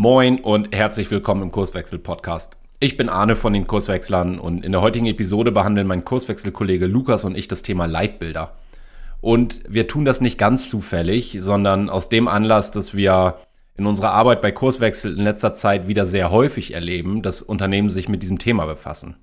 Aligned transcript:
Moin 0.00 0.38
und 0.38 0.76
herzlich 0.76 1.10
willkommen 1.10 1.42
im 1.42 1.50
Kurswechsel-Podcast. 1.50 2.52
Ich 2.78 2.96
bin 2.96 3.08
Arne 3.08 3.34
von 3.34 3.52
den 3.52 3.66
Kurswechslern 3.66 4.38
und 4.38 4.64
in 4.64 4.70
der 4.70 4.80
heutigen 4.80 5.06
Episode 5.06 5.50
behandeln 5.50 5.88
mein 5.88 6.04
Kurswechselkollege 6.04 6.86
Lukas 6.86 7.24
und 7.24 7.36
ich 7.36 7.48
das 7.48 7.62
Thema 7.62 7.86
Leitbilder. 7.86 8.54
Und 9.20 9.60
wir 9.68 9.88
tun 9.88 10.04
das 10.04 10.20
nicht 10.20 10.38
ganz 10.38 10.68
zufällig, 10.68 11.38
sondern 11.40 11.90
aus 11.90 12.08
dem 12.08 12.28
Anlass, 12.28 12.70
dass 12.70 12.94
wir 12.94 13.38
in 13.76 13.86
unserer 13.86 14.12
Arbeit 14.12 14.40
bei 14.40 14.52
Kurswechsel 14.52 15.18
in 15.18 15.24
letzter 15.24 15.52
Zeit 15.52 15.88
wieder 15.88 16.06
sehr 16.06 16.30
häufig 16.30 16.74
erleben, 16.74 17.22
dass 17.22 17.42
Unternehmen 17.42 17.90
sich 17.90 18.08
mit 18.08 18.22
diesem 18.22 18.38
Thema 18.38 18.66
befassen. 18.66 19.16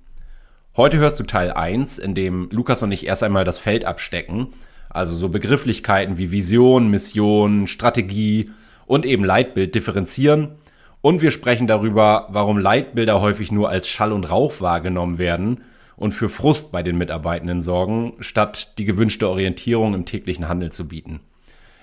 Heute 0.76 0.98
hörst 0.98 1.18
du 1.18 1.24
Teil 1.24 1.52
1, 1.52 1.98
in 1.98 2.14
dem 2.14 2.50
Lukas 2.52 2.82
und 2.82 2.92
ich 2.92 3.06
erst 3.06 3.22
einmal 3.22 3.44
das 3.44 3.58
Feld 3.58 3.86
abstecken, 3.86 4.48
also 4.90 5.14
so 5.14 5.30
Begrifflichkeiten 5.30 6.18
wie 6.18 6.32
Vision, 6.32 6.90
Mission, 6.90 7.66
Strategie 7.66 8.50
und 8.84 9.06
eben 9.06 9.24
Leitbild 9.24 9.74
differenzieren 9.74 10.50
und 11.00 11.22
wir 11.22 11.30
sprechen 11.30 11.66
darüber, 11.66 12.26
warum 12.30 12.58
Leitbilder 12.58 13.20
häufig 13.20 13.52
nur 13.52 13.68
als 13.68 13.88
Schall 13.88 14.12
und 14.12 14.30
Rauch 14.30 14.60
wahrgenommen 14.60 15.18
werden 15.18 15.62
und 15.96 16.12
für 16.12 16.28
Frust 16.28 16.72
bei 16.72 16.82
den 16.82 16.98
Mitarbeitenden 16.98 17.62
sorgen, 17.62 18.14
statt 18.20 18.74
die 18.78 18.84
gewünschte 18.84 19.28
Orientierung 19.28 19.94
im 19.94 20.04
täglichen 20.04 20.48
Handel 20.48 20.70
zu 20.72 20.88
bieten. 20.88 21.20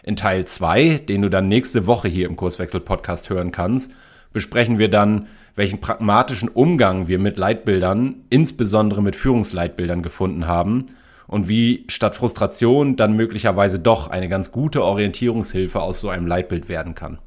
In 0.04 0.16
Teil 0.16 0.46
2, 0.46 1.04
den 1.08 1.22
du 1.22 1.30
dann 1.30 1.48
nächste 1.48 1.88
Woche 1.88 2.10
hier 2.10 2.28
im 2.28 2.36
Kurswechsel-Podcast 2.36 3.30
hören 3.30 3.52
kannst, 3.52 3.92
besprechen 4.34 4.78
wir 4.78 4.90
dann, 4.90 5.28
welchen 5.56 5.80
pragmatischen 5.80 6.50
Umgang 6.50 7.08
wir 7.08 7.20
mit 7.20 7.38
Leitbildern, 7.38 8.16
insbesondere 8.30 9.02
mit 9.02 9.16
Führungsleitbildern 9.16 10.02
gefunden 10.02 10.48
haben 10.48 10.88
und 11.28 11.48
wie 11.48 11.86
statt 11.88 12.16
Frustration 12.16 12.96
dann 12.96 13.16
möglicherweise 13.16 13.80
doch 13.80 14.10
eine 14.10 14.30
ganz 14.30 14.52
gute 14.52 14.84
Orientierungshilfe 14.84 15.82
aus 15.82 16.02
so 16.02 16.10
einem 16.10 16.28
Leitbild 16.28 16.70
werden 16.70 16.96
kann. 16.96 17.20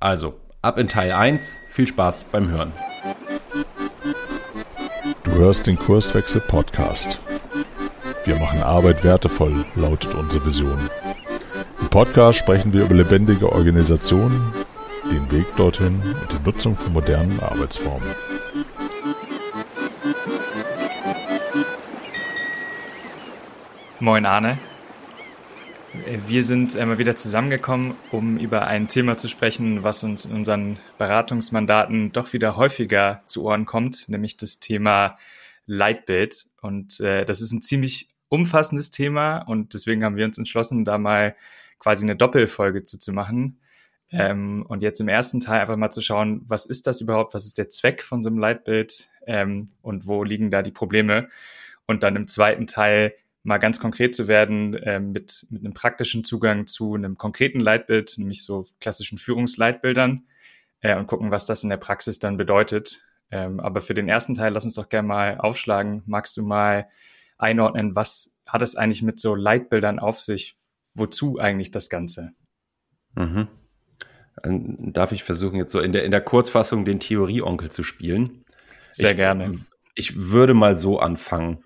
Also, 0.00 0.34
Ab 0.64 0.78
in 0.78 0.88
Teil 0.88 1.12
1. 1.12 1.60
Viel 1.68 1.86
Spaß 1.86 2.24
beim 2.32 2.48
Hören. 2.48 2.72
Du 5.22 5.32
hörst 5.32 5.66
den 5.66 5.76
Kurswechsel 5.76 6.40
Podcast. 6.40 7.20
Wir 8.24 8.36
machen 8.36 8.62
Arbeit 8.62 9.04
wertevoll, 9.04 9.66
lautet 9.74 10.14
unsere 10.14 10.46
Vision. 10.46 10.88
Im 11.82 11.88
Podcast 11.90 12.38
sprechen 12.38 12.72
wir 12.72 12.84
über 12.84 12.94
lebendige 12.94 13.52
Organisationen, 13.52 14.54
den 15.10 15.30
Weg 15.30 15.44
dorthin 15.56 16.00
und 16.00 16.32
die 16.32 16.42
Nutzung 16.42 16.74
von 16.76 16.94
modernen 16.94 17.40
Arbeitsformen. 17.40 18.08
Moin 24.00 24.24
Arne. 24.24 24.56
Wir 26.26 26.42
sind 26.42 26.76
einmal 26.76 26.98
wieder 26.98 27.14
zusammengekommen, 27.14 27.94
um 28.10 28.36
über 28.36 28.66
ein 28.66 28.88
Thema 28.88 29.16
zu 29.16 29.28
sprechen, 29.28 29.84
was 29.84 30.02
uns 30.02 30.26
in 30.26 30.34
unseren 30.34 30.78
Beratungsmandaten 30.98 32.10
doch 32.12 32.32
wieder 32.32 32.56
häufiger 32.56 33.22
zu 33.26 33.44
Ohren 33.44 33.64
kommt, 33.64 34.08
nämlich 34.08 34.36
das 34.36 34.58
Thema 34.58 35.16
Leitbild. 35.66 36.46
Und 36.60 36.98
äh, 37.00 37.24
das 37.24 37.40
ist 37.40 37.52
ein 37.52 37.62
ziemlich 37.62 38.08
umfassendes 38.28 38.90
Thema 38.90 39.38
und 39.38 39.72
deswegen 39.74 40.04
haben 40.04 40.16
wir 40.16 40.24
uns 40.24 40.36
entschlossen, 40.36 40.84
da 40.84 40.98
mal 40.98 41.36
quasi 41.78 42.02
eine 42.02 42.16
Doppelfolge 42.16 42.82
zu, 42.82 42.98
zu 42.98 43.12
machen. 43.12 43.60
Ähm, 44.10 44.64
und 44.68 44.82
jetzt 44.82 45.00
im 45.00 45.08
ersten 45.08 45.40
Teil 45.40 45.60
einfach 45.60 45.76
mal 45.76 45.90
zu 45.90 46.00
schauen, 46.00 46.42
was 46.46 46.66
ist 46.66 46.86
das 46.86 47.00
überhaupt, 47.00 47.34
was 47.34 47.46
ist 47.46 47.56
der 47.56 47.70
Zweck 47.70 48.02
von 48.02 48.22
so 48.22 48.28
einem 48.28 48.38
Leitbild 48.38 49.08
ähm, 49.26 49.68
und 49.80 50.06
wo 50.06 50.24
liegen 50.24 50.50
da 50.50 50.62
die 50.62 50.72
Probleme. 50.72 51.28
Und 51.86 52.02
dann 52.02 52.16
im 52.16 52.26
zweiten 52.26 52.66
Teil 52.66 53.14
mal 53.44 53.58
ganz 53.58 53.78
konkret 53.78 54.14
zu 54.14 54.26
werden 54.26 54.74
äh, 54.74 54.98
mit, 54.98 55.46
mit 55.50 55.64
einem 55.64 55.74
praktischen 55.74 56.24
Zugang 56.24 56.66
zu 56.66 56.94
einem 56.94 57.16
konkreten 57.16 57.60
Leitbild, 57.60 58.14
nämlich 58.16 58.42
so 58.42 58.66
klassischen 58.80 59.18
Führungsleitbildern 59.18 60.26
äh, 60.80 60.96
und 60.96 61.06
gucken, 61.06 61.30
was 61.30 61.46
das 61.46 61.62
in 61.62 61.70
der 61.70 61.76
Praxis 61.76 62.18
dann 62.18 62.36
bedeutet. 62.36 63.04
Ähm, 63.30 63.60
aber 63.60 63.80
für 63.80 63.94
den 63.94 64.08
ersten 64.08 64.34
Teil, 64.34 64.52
lass 64.52 64.64
uns 64.64 64.74
doch 64.74 64.88
gerne 64.88 65.06
mal 65.06 65.38
aufschlagen. 65.38 66.02
Magst 66.06 66.36
du 66.36 66.42
mal 66.42 66.88
einordnen, 67.36 67.94
was 67.94 68.36
hat 68.46 68.62
es 68.62 68.76
eigentlich 68.76 69.02
mit 69.02 69.20
so 69.20 69.34
Leitbildern 69.34 69.98
auf 69.98 70.20
sich? 70.20 70.56
Wozu 70.94 71.38
eigentlich 71.38 71.70
das 71.70 71.90
Ganze? 71.90 72.32
Mhm. 73.14 73.48
Dann 74.42 74.92
darf 74.92 75.12
ich 75.12 75.22
versuchen, 75.22 75.56
jetzt 75.56 75.72
so 75.72 75.80
in 75.80 75.92
der, 75.92 76.04
in 76.04 76.10
der 76.10 76.20
Kurzfassung 76.20 76.84
den 76.84 77.00
Theorieonkel 77.00 77.70
zu 77.70 77.82
spielen? 77.82 78.44
Sehr 78.88 79.10
ich, 79.10 79.16
gerne. 79.16 79.52
Ich 79.94 80.16
würde 80.16 80.54
mal 80.54 80.76
so 80.76 80.98
anfangen. 80.98 81.64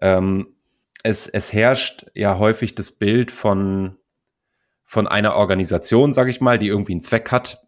Ähm, 0.00 0.55
es, 1.02 1.28
es 1.28 1.52
herrscht 1.52 2.06
ja 2.14 2.38
häufig 2.38 2.74
das 2.74 2.92
Bild 2.92 3.30
von, 3.30 3.96
von 4.84 5.06
einer 5.06 5.36
Organisation, 5.36 6.12
sage 6.12 6.30
ich 6.30 6.40
mal, 6.40 6.58
die 6.58 6.68
irgendwie 6.68 6.92
einen 6.92 7.00
Zweck 7.00 7.30
hat. 7.30 7.62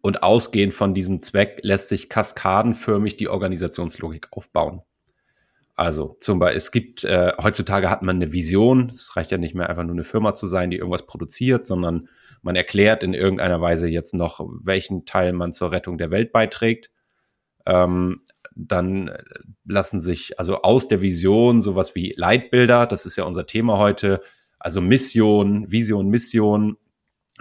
Und 0.00 0.22
ausgehend 0.22 0.74
von 0.74 0.94
diesem 0.94 1.20
Zweck 1.20 1.60
lässt 1.62 1.88
sich 1.88 2.08
kaskadenförmig 2.08 3.16
die 3.16 3.28
Organisationslogik 3.28 4.28
aufbauen. 4.30 4.82
Also 5.74 6.16
zum 6.20 6.38
Beispiel, 6.38 6.56
es 6.56 6.72
gibt, 6.72 7.04
äh, 7.04 7.32
heutzutage 7.40 7.88
hat 7.88 8.02
man 8.02 8.16
eine 8.16 8.32
Vision. 8.32 8.92
Es 8.96 9.16
reicht 9.16 9.30
ja 9.30 9.38
nicht 9.38 9.54
mehr 9.54 9.70
einfach 9.70 9.84
nur 9.84 9.94
eine 9.94 10.04
Firma 10.04 10.34
zu 10.34 10.46
sein, 10.46 10.70
die 10.70 10.76
irgendwas 10.76 11.06
produziert, 11.06 11.64
sondern 11.64 12.08
man 12.42 12.56
erklärt 12.56 13.02
in 13.02 13.14
irgendeiner 13.14 13.60
Weise 13.60 13.88
jetzt 13.88 14.12
noch, 14.12 14.40
welchen 14.62 15.06
Teil 15.06 15.32
man 15.32 15.52
zur 15.52 15.70
Rettung 15.70 15.96
der 15.96 16.10
Welt 16.10 16.32
beiträgt. 16.32 16.90
Ähm, 17.64 18.22
dann 18.58 19.12
lassen 19.64 20.00
sich 20.00 20.38
also 20.38 20.62
aus 20.62 20.88
der 20.88 21.00
Vision 21.00 21.62
sowas 21.62 21.94
wie 21.94 22.12
Leitbilder, 22.16 22.86
das 22.86 23.06
ist 23.06 23.16
ja 23.16 23.24
unser 23.24 23.46
Thema 23.46 23.78
heute, 23.78 24.20
also 24.58 24.80
Mission, 24.80 25.70
Vision, 25.70 26.08
Mission, 26.08 26.76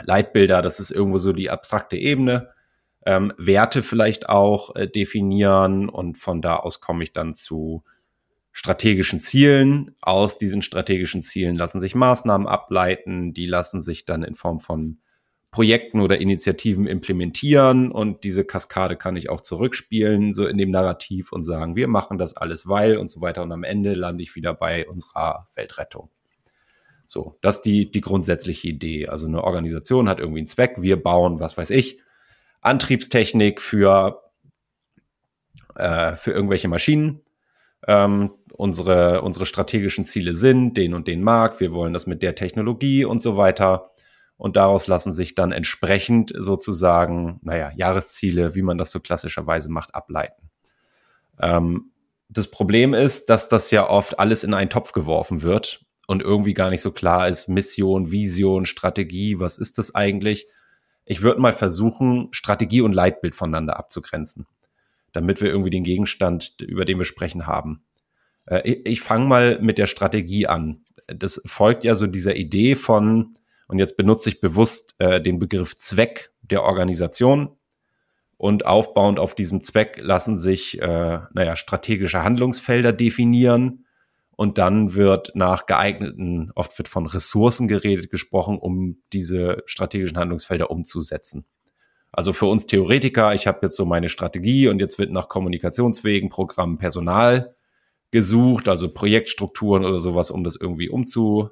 Leitbilder, 0.03 0.61
das 0.61 0.79
ist 0.79 0.91
irgendwo 0.91 1.17
so 1.17 1.33
die 1.33 1.50
abstrakte 1.50 1.97
Ebene. 1.97 2.51
Ähm, 3.06 3.33
Werte 3.38 3.81
vielleicht 3.81 4.29
auch 4.29 4.75
äh, 4.75 4.88
definieren 4.88 5.89
und 5.89 6.17
von 6.17 6.41
da 6.41 6.57
aus 6.57 6.81
komme 6.81 7.03
ich 7.03 7.13
dann 7.13 7.33
zu 7.33 7.83
strategischen 8.51 9.22
Zielen. 9.22 9.95
Aus 10.01 10.38
diesen 10.38 10.61
strategischen 10.61 11.23
Zielen 11.23 11.56
lassen 11.56 11.79
sich 11.79 11.95
Maßnahmen 11.95 12.47
ableiten, 12.47 13.33
die 13.33 13.45
lassen 13.47 13.81
sich 13.81 14.06
dann 14.06 14.23
in 14.23 14.35
Form 14.35 14.59
von 14.59 15.00
Projekten 15.51 16.01
oder 16.01 16.19
Initiativen 16.19 16.87
implementieren 16.87 17.91
und 17.91 18.23
diese 18.23 18.43
Kaskade 18.43 18.97
kann 18.97 19.15
ich 19.15 19.29
auch 19.29 19.41
zurückspielen, 19.41 20.33
so 20.33 20.45
in 20.45 20.57
dem 20.57 20.71
Narrativ 20.71 21.31
und 21.31 21.43
sagen, 21.43 21.75
wir 21.75 21.87
machen 21.87 22.17
das 22.17 22.35
alles, 22.35 22.67
weil 22.67 22.97
und 22.97 23.09
so 23.09 23.21
weiter 23.21 23.43
und 23.43 23.51
am 23.51 23.63
Ende 23.63 23.93
lande 23.93 24.23
ich 24.23 24.35
wieder 24.35 24.53
bei 24.53 24.87
unserer 24.87 25.47
Weltrettung. 25.55 26.09
So, 27.07 27.37
das 27.41 27.57
ist 27.57 27.61
die, 27.61 27.89
die 27.89 28.01
grundsätzliche 28.01 28.67
Idee. 28.67 29.07
Also 29.07 29.27
eine 29.27 29.43
Organisation 29.43 30.09
hat 30.09 30.19
irgendwie 30.19 30.39
einen 30.39 30.47
Zweck, 30.47 30.75
wir 30.79 31.01
bauen, 31.01 31.39
was 31.39 31.57
weiß 31.57 31.69
ich, 31.69 32.01
Antriebstechnik 32.59 33.61
für, 33.61 34.21
äh, 35.75 36.13
für 36.13 36.31
irgendwelche 36.31 36.67
Maschinen. 36.67 37.21
Ähm, 37.87 38.33
unsere, 38.51 39.21
unsere 39.21 39.45
strategischen 39.45 40.05
Ziele 40.05 40.35
sind 40.35 40.75
den 40.75 40.93
und 40.93 41.07
den 41.07 41.23
Markt, 41.23 41.61
wir 41.61 41.71
wollen 41.71 41.93
das 41.93 42.07
mit 42.07 42.21
der 42.21 42.35
Technologie 42.35 43.05
und 43.05 43.21
so 43.21 43.37
weiter 43.37 43.91
und 44.37 44.55
daraus 44.55 44.87
lassen 44.87 45.13
sich 45.13 45.35
dann 45.35 45.51
entsprechend 45.51 46.31
sozusagen, 46.37 47.39
naja, 47.41 47.71
Jahresziele, 47.75 48.55
wie 48.55 48.61
man 48.61 48.77
das 48.77 48.91
so 48.91 48.99
klassischerweise 48.99 49.69
macht, 49.69 49.95
ableiten. 49.95 50.49
Ähm, 51.39 51.91
das 52.29 52.51
Problem 52.51 52.93
ist, 52.93 53.29
dass 53.29 53.49
das 53.49 53.71
ja 53.71 53.89
oft 53.89 54.19
alles 54.19 54.43
in 54.43 54.53
einen 54.53 54.69
Topf 54.69 54.91
geworfen 54.91 55.41
wird 55.41 55.85
und 56.07 56.21
irgendwie 56.21 56.53
gar 56.53 56.69
nicht 56.69 56.81
so 56.81 56.91
klar 56.91 57.27
ist, 57.27 57.47
Mission, 57.47 58.11
Vision, 58.11 58.65
Strategie, 58.65 59.39
was 59.39 59.57
ist 59.57 59.77
das 59.77 59.95
eigentlich? 59.95 60.47
Ich 61.05 61.21
würde 61.21 61.41
mal 61.41 61.53
versuchen, 61.53 62.27
Strategie 62.31 62.81
und 62.81 62.93
Leitbild 62.93 63.33
voneinander 63.33 63.77
abzugrenzen, 63.77 64.45
damit 65.13 65.41
wir 65.41 65.49
irgendwie 65.49 65.69
den 65.69 65.83
Gegenstand, 65.83 66.61
über 66.61 66.85
den 66.85 66.97
wir 66.97 67.05
sprechen, 67.05 67.47
haben. 67.47 67.81
Äh, 68.45 68.61
ich, 68.69 68.85
ich 68.85 69.01
fange 69.01 69.25
mal 69.25 69.59
mit 69.61 69.77
der 69.77 69.87
Strategie 69.87 70.47
an. 70.47 70.83
Das 71.07 71.41
folgt 71.45 71.85
ja 71.85 71.95
so 71.95 72.05
dieser 72.05 72.35
Idee 72.35 72.75
von, 72.75 73.31
und 73.67 73.79
jetzt 73.79 73.97
benutze 73.97 74.29
ich 74.29 74.41
bewusst 74.41 74.95
äh, 75.00 75.22
den 75.22 75.39
Begriff 75.39 75.75
Zweck 75.75 76.31
der 76.41 76.63
Organisation. 76.63 77.57
Und 78.38 78.65
aufbauend 78.65 79.19
auf 79.19 79.33
diesem 79.33 79.63
Zweck 79.63 79.97
lassen 80.00 80.38
sich, 80.38 80.80
äh, 80.80 81.19
naja, 81.33 81.56
strategische 81.56 82.24
Handlungsfelder 82.24 82.94
definieren. 82.94 83.86
Und 84.36 84.59
dann 84.59 84.94
wird 84.94 85.31
nach 85.33 85.65
geeigneten, 85.65 86.51
oft 86.53 86.77
wird 86.77 86.88
von 86.88 87.07
Ressourcen 87.07 87.68
geredet, 87.68 88.12
gesprochen, 88.12 88.59
um 88.59 89.01
diese 89.12 89.63
strategischen 89.65 90.18
Handlungsfelder 90.18 90.69
umzusetzen. 90.69 91.45
Also 92.12 92.33
für 92.33 92.45
uns 92.45 92.68
Theoretiker, 92.68 93.33
ich 93.33 93.47
habe 93.47 93.59
jetzt 93.63 93.75
so 93.75 93.86
meine 93.86 94.09
Strategie 94.09 94.68
und 94.68 94.80
jetzt 94.80 95.00
wird 95.00 95.12
nach 95.12 95.27
Kommunikationswegen, 95.27 96.30
Programmen, 96.30 96.77
Personal 96.77 97.56
gesucht, 98.12 98.69
also 98.69 98.94
Projektstrukturen 98.94 99.83
oder 99.83 100.00
sowas, 100.00 100.31
um 100.31 100.44
das 100.44 100.56
irgendwie 100.56 100.89
umzu, 100.89 101.50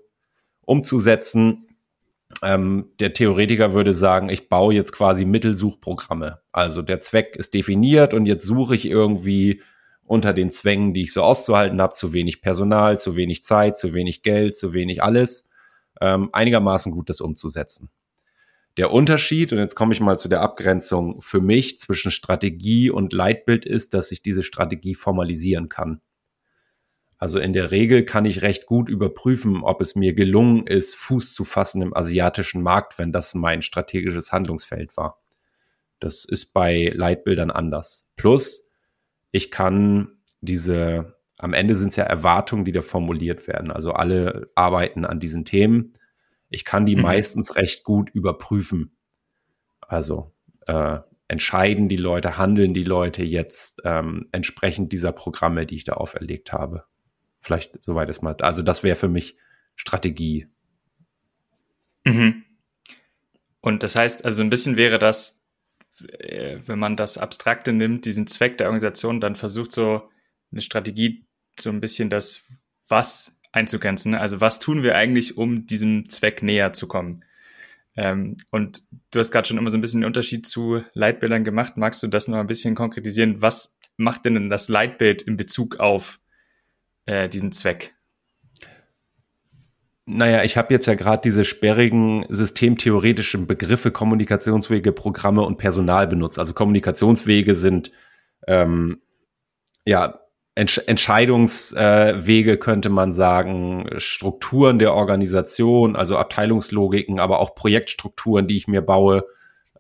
umzusetzen. 0.62 1.68
Ähm, 2.42 2.92
der 3.00 3.14
Theoretiker 3.14 3.74
würde 3.74 3.94
sagen, 3.94 4.30
ich 4.30 4.50
baue 4.50 4.74
jetzt 4.74 4.92
quasi 4.92 5.26
Mittelsuchprogramme. 5.26 6.42
Also 6.52 6.82
der 6.82 7.00
Zweck 7.00 7.36
ist 7.36 7.54
definiert 7.54 8.14
und 8.14 8.26
jetzt 8.26 8.46
suche 8.46 8.76
ich 8.76 8.86
irgendwie 8.88 9.62
unter 10.04 10.34
den 10.34 10.52
Zwängen, 10.52 10.94
die 10.94 11.04
ich 11.04 11.14
so 11.14 11.24
auszuhalten 11.24 11.82
habe, 11.82 11.94
zu 11.94 12.14
wenig 12.14 12.42
Personal, 12.42 13.00
zu 13.00 13.16
wenig 13.16 13.44
Zeit, 13.44 13.78
zu 13.78 13.94
wenig 13.94 14.22
Geld, 14.22 14.56
zu 14.56 14.74
wenig 14.74 15.02
alles, 15.02 15.50
ähm, 16.02 16.30
einigermaßen 16.32 16.92
gut 16.92 17.10
das 17.10 17.22
umzusetzen. 17.22 17.90
Der 18.78 18.92
Unterschied, 18.92 19.54
und 19.54 19.60
jetzt 19.60 19.76
komme 19.76 19.94
ich 19.94 20.02
mal 20.02 20.18
zu 20.18 20.28
der 20.28 20.42
Abgrenzung 20.42 21.22
für 21.22 21.40
mich 21.40 21.80
zwischen 21.80 22.12
Strategie 22.12 22.90
und 22.90 23.14
Leitbild 23.14 23.66
ist, 23.66 23.94
dass 23.94 24.12
ich 24.12 24.22
diese 24.22 24.44
Strategie 24.44 24.96
formalisieren 24.96 25.70
kann. 25.70 26.02
Also 27.18 27.40
in 27.40 27.54
der 27.54 27.72
Regel 27.72 28.04
kann 28.04 28.26
ich 28.26 28.42
recht 28.42 28.66
gut 28.66 28.90
überprüfen, 28.90 29.64
ob 29.64 29.82
es 29.82 29.96
mir 29.96 30.14
gelungen 30.14 30.68
ist, 30.68 30.96
Fuß 30.96 31.34
zu 31.34 31.46
fassen 31.46 31.82
im 31.82 31.96
asiatischen 31.96 32.62
Markt, 32.62 33.00
wenn 33.00 33.12
das 33.12 33.34
mein 33.34 33.62
strategisches 33.62 34.32
Handlungsfeld 34.32 34.98
war. 34.98 35.22
Das 36.00 36.26
ist 36.26 36.54
bei 36.54 36.92
Leitbildern 36.94 37.52
anders. 37.52 38.10
Plus, 38.18 38.70
ich 39.32 39.50
kann 39.50 40.20
diese, 40.42 41.16
am 41.38 41.54
Ende 41.54 41.76
sind 41.76 41.90
es 41.90 41.96
ja 41.96 42.04
Erwartungen, 42.04 42.66
die 42.66 42.74
da 42.74 42.82
formuliert 42.82 43.48
werden. 43.48 43.72
Also 43.72 43.92
alle 43.92 44.50
arbeiten 44.56 45.06
an 45.06 45.20
diesen 45.20 45.46
Themen. 45.46 45.94
Ich 46.50 46.66
kann 46.66 46.86
die 46.86 46.98
mhm. 46.98 47.04
meistens 47.04 47.56
recht 47.56 47.84
gut 47.84 48.10
überprüfen. 48.10 48.98
Also 49.80 50.34
äh, 50.68 51.00
entscheiden 51.28 51.88
die 51.90 51.98
Leute, 51.98 52.38
handeln 52.38 52.74
die 52.74 52.84
Leute 52.84 53.24
jetzt 53.24 53.82
ähm, 53.86 54.28
entsprechend 54.32 54.92
dieser 54.92 55.12
Programme, 55.14 55.66
die 55.66 55.76
ich 55.76 55.86
da 55.86 55.94
auferlegt 55.94 56.52
habe. 56.52 56.84
Vielleicht 57.46 57.84
soweit 57.84 58.10
es 58.10 58.24
mal. 58.24 58.36
Also 58.42 58.64
das 58.64 58.82
wäre 58.82 58.96
für 58.96 59.08
mich 59.08 59.38
Strategie. 59.76 60.48
Mhm. 62.04 62.44
Und 63.62 63.84
das 63.84 63.96
heißt, 63.96 64.26
also 64.26 64.42
ein 64.42 64.50
bisschen 64.50 64.78
wäre 64.78 64.98
das, 64.98 65.46
äh, 66.18 66.58
wenn 66.66 66.80
man 66.80 66.98
das 66.98 67.20
Abstrakte 67.20 67.72
nimmt, 67.72 68.06
diesen 68.06 68.26
Zweck 68.26 68.58
der 68.58 68.66
Organisation, 68.66 69.22
dann 69.22 69.36
versucht 69.36 69.74
so 69.74 70.10
eine 70.52 70.62
Strategie 70.62 71.28
so 71.60 71.70
ein 71.70 71.82
bisschen 71.82 72.10
das 72.10 72.48
Was 72.88 73.40
einzugrenzen. 73.52 74.16
Also 74.16 74.42
was 74.42 74.58
tun 74.58 74.82
wir 74.82 74.96
eigentlich, 74.96 75.38
um 75.38 75.68
diesem 75.68 76.10
Zweck 76.10 76.42
näher 76.42 76.74
zu 76.74 76.88
kommen? 76.88 77.26
Ähm, 77.96 78.38
und 78.50 78.82
du 79.12 79.20
hast 79.20 79.30
gerade 79.30 79.48
schon 79.48 79.60
immer 79.60 79.70
so 79.70 79.78
ein 79.78 79.82
bisschen 79.82 80.02
den 80.02 80.08
Unterschied 80.08 80.48
zu 80.48 80.84
Leitbildern 80.94 81.44
gemacht. 81.44 81.78
Magst 81.78 82.02
du 82.02 82.08
das 82.08 82.28
noch 82.28 82.40
ein 82.40 82.48
bisschen 82.48 82.74
konkretisieren? 82.74 83.44
Was 83.44 83.78
macht 83.98 84.26
denn 84.26 84.50
das 84.50 84.68
Leitbild 84.68 85.22
in 85.22 85.38
Bezug 85.38 85.80
auf 85.80 86.20
äh, 87.06 87.30
diesen 87.30 87.52
Zweck? 87.52 87.94
Naja, 90.08 90.44
ich 90.44 90.56
habe 90.56 90.74
jetzt 90.74 90.86
ja 90.86 90.94
gerade 90.94 91.24
diese 91.24 91.44
sperrigen 91.44 92.26
systemtheoretischen 92.30 93.48
Begriffe 93.48 93.90
Kommunikationswege, 93.90 94.92
Programme 94.92 95.42
und 95.42 95.58
Personal 95.58 96.08
benutzt. 96.08 96.38
Also 96.38 96.54
Kommunikationswege 96.54 97.56
sind 97.56 97.92
ähm, 98.48 99.02
ja 99.84 100.20
Entsch 100.58 100.80
Entscheidungswege 100.86 102.52
äh, 102.54 102.58
könnte 102.58 102.90
man 102.90 103.12
sagen, 103.12 103.90
Strukturen 103.98 104.80
der 104.80 104.94
Organisation, 104.94 105.98
also 105.98 106.18
Abteilungslogiken, 106.18 107.20
aber 107.20 107.40
auch 107.40 107.56
Projektstrukturen, 107.56 108.48
die 108.48 108.56
ich 108.56 108.68
mir 108.68 108.82
baue. 108.82 109.26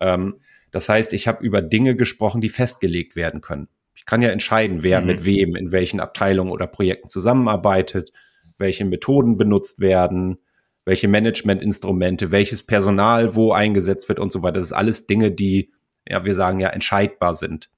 Ähm, 0.01 0.41
das 0.71 0.89
heißt, 0.89 1.13
ich 1.13 1.29
habe 1.29 1.45
über 1.45 1.61
Dinge 1.61 1.95
gesprochen, 1.95 2.41
die 2.41 2.49
festgelegt 2.49 3.15
werden 3.15 3.39
können. 3.39 3.69
Ich 3.95 4.05
kann 4.05 4.21
ja 4.21 4.29
entscheiden, 4.29 4.83
wer 4.83 5.01
mhm. 5.01 5.07
mit 5.07 5.25
wem 5.25 5.55
in 5.55 5.71
welchen 5.71 5.99
Abteilungen 5.99 6.51
oder 6.51 6.67
Projekten 6.67 7.09
zusammenarbeitet, 7.09 8.11
welche 8.57 8.85
Methoden 8.85 9.37
benutzt 9.37 9.79
werden, 9.79 10.37
welche 10.85 11.07
Managementinstrumente, 11.07 12.31
welches 12.31 12.63
Personal 12.63 13.35
wo 13.35 13.51
eingesetzt 13.51 14.07
wird 14.07 14.19
und 14.19 14.31
so 14.31 14.43
weiter. 14.43 14.59
Das 14.59 14.67
ist 14.67 14.73
alles 14.73 15.07
Dinge, 15.07 15.31
die, 15.31 15.71
ja, 16.07 16.23
wir 16.23 16.35
sagen 16.35 16.59
ja, 16.59 16.69
entscheidbar 16.69 17.33
sind. 17.33 17.69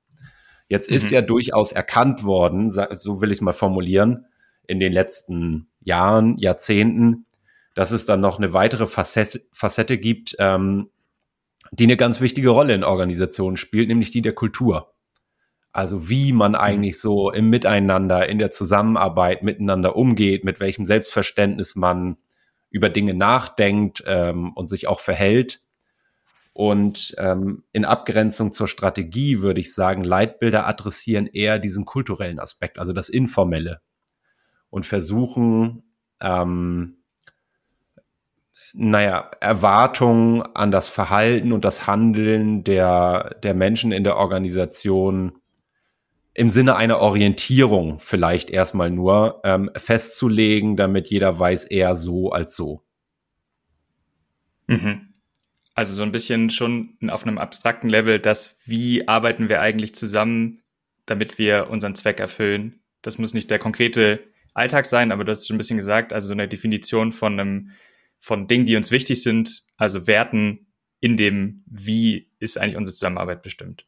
Jetzt 0.68 0.90
mhm. 0.90 0.98
ist 0.98 1.10
ja 1.12 1.22
durchaus 1.22 1.72
erkannt 1.72 2.24
worden, 2.24 2.72
so 2.72 3.22
will 3.22 3.32
ich 3.32 3.38
es 3.38 3.42
mal 3.42 3.54
formulieren, 3.54 4.26
in 4.68 4.80
den 4.80 4.92
letzten 4.92 5.70
Jahren, 5.80 6.38
Jahrzehnten, 6.38 7.26
dass 7.74 7.92
es 7.92 8.06
dann 8.06 8.20
noch 8.20 8.38
eine 8.38 8.54
weitere 8.54 8.88
Facette, 8.88 9.42
Facette 9.54 9.98
gibt, 9.98 10.36
ähm, 10.40 10.90
die 11.72 11.86
eine 11.86 11.96
ganz 11.96 12.20
wichtige 12.20 12.50
Rolle 12.50 12.74
in 12.74 12.84
Organisationen 12.84 13.56
spielt, 13.56 13.88
nämlich 13.88 14.12
die 14.12 14.22
der 14.22 14.34
Kultur. 14.34 14.94
Also 15.78 16.10
wie 16.10 16.34
man 16.34 16.54
mhm. 16.54 16.58
eigentlich 16.58 17.00
so 17.00 17.30
im 17.30 17.52
Miteinander, 17.52 18.28
in 18.28 18.40
der 18.40 18.50
Zusammenarbeit 18.50 19.44
miteinander 19.44 19.96
umgeht, 19.96 20.44
mit 20.44 20.60
welchem 20.60 20.88
Selbstverständnis 20.88 21.76
man 21.76 22.18
über 22.72 22.90
Dinge 22.90 23.14
nachdenkt 23.14 24.04
ähm, 24.08 24.54
und 24.54 24.70
sich 24.70 24.88
auch 24.88 25.00
verhält. 25.00 25.62
Und 26.52 27.14
ähm, 27.20 27.64
in 27.74 27.86
Abgrenzung 27.86 28.52
zur 28.52 28.68
Strategie 28.68 29.44
würde 29.44 29.60
ich 29.60 29.72
sagen, 29.72 30.04
Leitbilder 30.04 30.66
adressieren 30.66 31.28
eher 31.28 31.60
diesen 31.60 31.86
kulturellen 31.86 32.40
Aspekt, 32.40 32.80
also 32.80 32.92
das 32.92 33.08
Informelle. 33.08 33.80
Und 34.72 34.88
versuchen, 34.88 35.84
ähm, 36.20 36.98
naja, 38.74 39.30
Erwartungen 39.42 40.42
an 40.42 40.72
das 40.72 40.88
Verhalten 40.88 41.52
und 41.52 41.64
das 41.64 41.86
Handeln 41.86 42.64
der, 42.64 43.36
der 43.44 43.54
Menschen 43.54 43.92
in 43.92 44.04
der 44.04 44.18
Organisation 44.18 45.34
im 46.38 46.50
Sinne 46.50 46.76
einer 46.76 47.00
Orientierung 47.00 48.00
vielleicht 48.00 48.52
erstmal 48.52 48.92
nur 48.92 49.42
ähm, 49.44 49.72
festzulegen, 49.76 50.78
damit 50.78 51.10
jeder 51.10 51.40
weiß, 51.40 51.66
eher 51.66 51.96
so 51.96 52.30
als 52.30 52.56
so. 52.56 52.84
Mhm. 54.68 55.16
Also 55.74 55.96
so 55.96 56.04
ein 56.04 56.12
bisschen 56.12 56.52
schon 56.52 56.96
auf 57.10 57.26
einem 57.26 57.40
abstrakten 57.40 57.90
Level, 57.90 58.20
dass 58.20 58.60
wie 58.66 59.08
arbeiten 59.08 59.50
wir 59.50 59.62
eigentlich 59.62 59.96
zusammen, 59.96 60.62
damit 61.08 61.40
wir 61.40 61.72
unseren 61.72 61.96
Zweck 61.96 62.20
erfüllen. 62.20 62.82
Das 63.02 63.18
muss 63.18 63.34
nicht 63.34 63.50
der 63.50 63.58
konkrete 63.58 64.20
Alltag 64.54 64.86
sein, 64.86 65.12
aber 65.12 65.24
du 65.24 65.32
hast 65.32 65.48
schon 65.48 65.56
ein 65.56 65.58
bisschen 65.58 65.78
gesagt, 65.78 66.14
also 66.14 66.28
so 66.28 66.34
eine 66.34 66.48
Definition 66.48 67.14
von 67.14 67.40
einem, 67.40 67.72
von 68.20 68.48
Dingen, 68.48 68.68
die 68.68 68.76
uns 68.76 68.92
wichtig 68.92 69.24
sind, 69.24 69.64
also 69.76 70.06
Werten 70.06 70.68
in 71.00 71.18
dem, 71.18 71.64
wie 71.66 72.30
ist 72.38 72.60
eigentlich 72.60 72.78
unsere 72.78 72.94
Zusammenarbeit 72.94 73.42
bestimmt. 73.42 73.88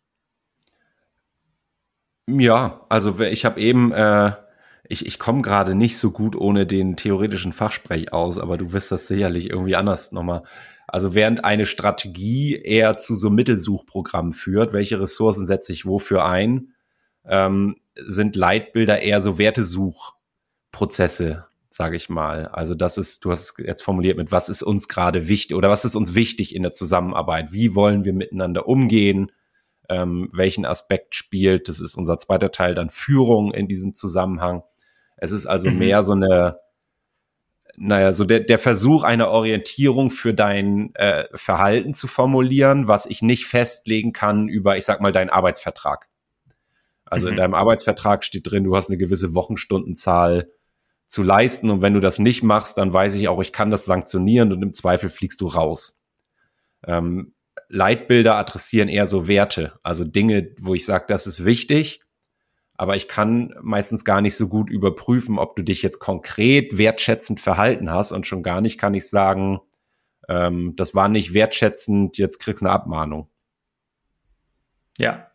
Ja, 2.38 2.86
also 2.90 3.20
ich 3.20 3.46
habe 3.46 3.60
eben, 3.60 3.92
äh, 3.92 4.34
ich, 4.88 5.06
ich 5.06 5.20
komme 5.20 5.42
gerade 5.42 5.76
nicht 5.76 5.98
so 5.98 6.12
gut 6.12 6.36
ohne 6.36 6.66
den 6.68 6.96
theoretischen 6.96 7.54
Fachsprech 7.54 8.14
aus, 8.14 8.38
aber 8.38 8.58
du 8.58 8.74
wirst 8.74 8.92
das 8.92 9.08
sicherlich 9.08 9.50
irgendwie 9.50 9.76
anders 9.76 10.12
nochmal. 10.12 10.44
Also 10.88 11.16
während 11.16 11.46
eine 11.46 11.66
Strategie 11.66 12.56
eher 12.56 12.98
zu 12.98 13.16
so 13.16 13.30
Mittelsuchprogrammen 13.30 14.32
führt, 14.32 14.74
welche 14.74 15.00
Ressourcen 15.00 15.46
setze 15.46 15.72
ich 15.74 15.86
wofür 15.86 16.26
ein, 16.26 16.74
ähm, 17.26 17.78
sind 17.96 18.36
Leitbilder 18.36 19.02
eher 19.02 19.22
so 19.22 19.38
Wertesuchprozesse, 19.38 21.46
sage 21.70 21.96
ich 21.96 22.10
mal. 22.10 22.48
Also 22.48 22.76
das 22.76 22.98
ist, 22.98 23.26
du 23.26 23.32
hast 23.32 23.60
es 23.60 23.66
jetzt 23.66 23.84
formuliert 23.84 24.18
mit, 24.18 24.32
was 24.32 24.50
ist 24.50 24.64
uns 24.64 24.88
gerade 24.88 25.28
wichtig 25.28 25.56
oder 25.56 25.70
was 25.70 25.86
ist 25.86 25.96
uns 25.96 26.16
wichtig 26.16 26.56
in 26.56 26.64
der 26.64 26.72
Zusammenarbeit? 26.72 27.54
Wie 27.54 27.76
wollen 27.76 28.04
wir 28.04 28.14
miteinander 28.14 28.68
umgehen? 28.68 29.32
Ähm, 29.90 30.30
welchen 30.32 30.66
Aspekt 30.66 31.16
spielt. 31.16 31.68
Das 31.68 31.80
ist 31.80 31.96
unser 31.96 32.18
zweiter 32.18 32.52
Teil, 32.52 32.76
dann 32.76 32.90
Führung 32.90 33.54
in 33.54 33.68
diesem 33.68 33.94
Zusammenhang. 33.94 34.64
Es 35.18 35.32
ist 35.32 35.48
also 35.48 35.70
mhm. 35.70 35.80
mehr 35.80 36.04
so 36.04 36.14
eine, 36.14 36.60
naja, 37.76 38.14
so 38.14 38.24
der, 38.24 38.42
der 38.42 38.60
Versuch 38.60 39.04
einer 39.04 39.30
Orientierung 39.30 40.10
für 40.10 40.34
dein 40.34 40.94
äh, 40.96 41.26
Verhalten 41.34 41.94
zu 41.94 42.08
formulieren, 42.08 42.88
was 42.88 43.06
ich 43.06 43.22
nicht 43.22 43.46
festlegen 43.46 44.14
kann 44.14 44.48
über, 44.48 44.78
ich 44.78 44.86
sag 44.86 45.02
mal, 45.02 45.12
deinen 45.12 45.30
Arbeitsvertrag. 45.30 46.08
Also 47.06 47.26
mhm. 47.26 47.32
in 47.32 47.38
deinem 47.38 47.54
Arbeitsvertrag 47.56 48.24
steht 48.24 48.50
drin, 48.50 48.64
du 48.64 48.76
hast 48.76 48.90
eine 48.90 48.98
gewisse 48.98 49.34
Wochenstundenzahl 49.34 50.50
zu 51.08 51.24
leisten 51.24 51.72
und 51.72 51.82
wenn 51.82 51.96
du 51.96 52.00
das 52.00 52.20
nicht 52.20 52.44
machst, 52.44 52.78
dann 52.78 52.94
weiß 52.94 53.16
ich 53.16 53.28
auch, 53.28 53.42
ich 53.42 53.52
kann 53.52 53.72
das 53.72 53.86
sanktionieren 53.86 54.54
und 54.54 54.62
im 54.62 54.74
Zweifel 54.74 55.10
fliegst 55.10 55.42
du 55.42 55.48
raus. 55.48 56.00
Ähm, 56.86 57.34
Leitbilder 57.70 58.36
adressieren 58.36 58.90
eher 58.90 59.08
so 59.08 59.28
Werte, 59.28 59.80
also 59.84 60.04
Dinge, 60.04 60.56
wo 60.60 60.74
ich 60.74 60.86
sage, 60.86 61.06
das 61.08 61.28
ist 61.28 61.46
wichtig, 61.46 62.02
aber 62.76 62.96
ich 62.96 63.08
kann 63.08 63.54
meistens 63.62 64.04
gar 64.04 64.22
nicht 64.22 64.36
so 64.36 64.48
gut 64.48 64.70
überprüfen, 64.70 65.38
ob 65.38 65.56
du 65.56 65.64
dich 65.64 65.84
jetzt 65.84 66.00
konkret 66.00 66.78
wertschätzend 66.78 67.40
verhalten 67.40 67.92
hast 67.92 68.12
und 68.12 68.26
schon 68.26 68.42
gar 68.42 68.62
nicht 68.62 68.80
kann 68.80 68.94
ich 68.94 69.08
sagen, 69.08 69.60
ähm, 70.28 70.76
das 70.76 70.96
war 70.96 71.10
nicht 71.10 71.34
wertschätzend, 71.34 72.18
jetzt 72.18 72.40
kriegst 72.40 72.62
du 72.62 72.66
eine 72.66 72.74
Abmahnung. 72.74 73.30
Ja. 74.98 75.32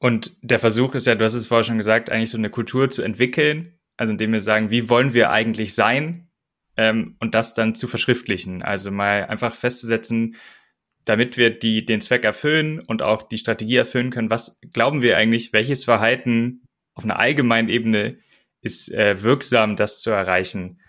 Und 0.00 0.36
der 0.42 0.58
Versuch 0.58 0.94
ist 0.94 1.06
ja, 1.06 1.14
du 1.14 1.24
hast 1.24 1.34
es 1.34 1.46
vorher 1.46 1.64
schon 1.64 1.78
gesagt, 1.78 2.10
eigentlich 2.10 2.30
so 2.30 2.38
eine 2.38 2.50
Kultur 2.50 2.90
zu 2.90 3.02
entwickeln, 3.02 3.78
also 3.96 4.12
indem 4.12 4.32
wir 4.32 4.40
sagen, 4.40 4.70
wie 4.70 4.88
wollen 4.90 5.14
wir 5.14 5.30
eigentlich 5.30 5.74
sein 5.74 6.28
ähm, 6.76 7.16
und 7.20 7.34
das 7.34 7.54
dann 7.54 7.74
zu 7.74 7.88
verschriftlichen. 7.88 8.62
Also 8.62 8.90
mal 8.90 9.26
einfach 9.26 9.54
festzusetzen, 9.54 10.36
damit 11.04 11.36
wir 11.36 11.50
die, 11.50 11.84
den 11.84 12.00
Zweck 12.00 12.24
erfüllen 12.24 12.80
und 12.80 13.02
auch 13.02 13.22
die 13.22 13.38
Strategie 13.38 13.76
erfüllen 13.76 14.10
können, 14.10 14.30
was 14.30 14.60
glauben 14.72 15.02
wir 15.02 15.16
eigentlich, 15.16 15.52
welches 15.52 15.84
Verhalten 15.84 16.62
auf 16.94 17.04
einer 17.04 17.18
allgemeinen 17.18 17.68
Ebene 17.68 18.18
ist 18.62 18.92
äh, 18.92 19.22
wirksam, 19.22 19.76
das 19.76 20.00
zu 20.00 20.10
erreichen. 20.10 20.80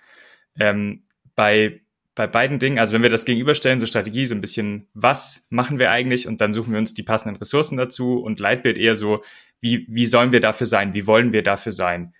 Ähm, 0.57 1.03
bei, 1.35 1.81
bei 2.15 2.27
beiden 2.27 2.59
Dingen, 2.59 2.79
also 2.79 2.93
wenn 2.93 3.03
wir 3.03 3.09
das 3.09 3.25
gegenüberstellen, 3.25 3.81
so 3.81 3.85
Strategie, 3.85 4.25
so 4.25 4.35
ein 4.35 4.41
bisschen, 4.41 4.87
was 4.93 5.45
machen 5.49 5.79
wir 5.79 5.91
eigentlich 5.91 6.27
und 6.27 6.39
dann 6.39 6.53
suchen 6.53 6.71
wir 6.71 6.79
uns 6.79 6.93
die 6.93 7.03
passenden 7.03 7.35
Ressourcen 7.35 7.77
dazu 7.77 8.19
und 8.19 8.39
Leitbild 8.39 8.77
eher 8.77 8.95
so, 8.95 9.23
wie, 9.59 9.85
wie 9.89 10.05
sollen 10.05 10.31
wir 10.31 10.39
dafür 10.39 10.67
sein, 10.67 10.93
wie 10.93 11.07
wollen 11.07 11.33
wir 11.33 11.43
dafür 11.43 11.73
sein. 11.73 12.13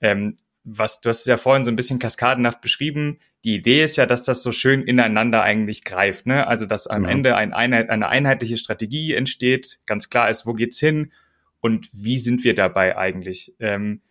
Ähm, 0.00 0.34
was, 0.64 1.00
du 1.00 1.08
hast 1.08 1.20
es 1.20 1.26
ja 1.26 1.36
vorhin 1.36 1.64
so 1.64 1.70
ein 1.70 1.76
bisschen 1.76 2.00
kaskadenhaft 2.00 2.60
beschrieben, 2.60 3.20
die 3.44 3.54
Idee 3.54 3.84
ist 3.84 3.96
ja, 3.96 4.06
dass 4.06 4.22
das 4.22 4.42
so 4.42 4.52
schön 4.52 4.82
ineinander 4.82 5.42
eigentlich 5.42 5.84
greift. 5.84 6.26
Ne? 6.26 6.46
Also 6.46 6.66
dass 6.66 6.86
am 6.86 7.04
ja. 7.04 7.10
Ende 7.10 7.36
ein 7.36 7.52
Einheit, 7.52 7.88
eine 7.88 8.08
einheitliche 8.08 8.56
Strategie 8.56 9.14
entsteht, 9.14 9.80
ganz 9.86 10.10
klar 10.10 10.28
ist, 10.28 10.46
wo 10.46 10.52
geht's 10.52 10.78
hin 10.78 11.12
und 11.60 11.88
wie 11.92 12.18
sind 12.18 12.44
wir 12.44 12.54
dabei 12.54 12.96
eigentlich. 12.96 13.54
Ähm, 13.58 14.02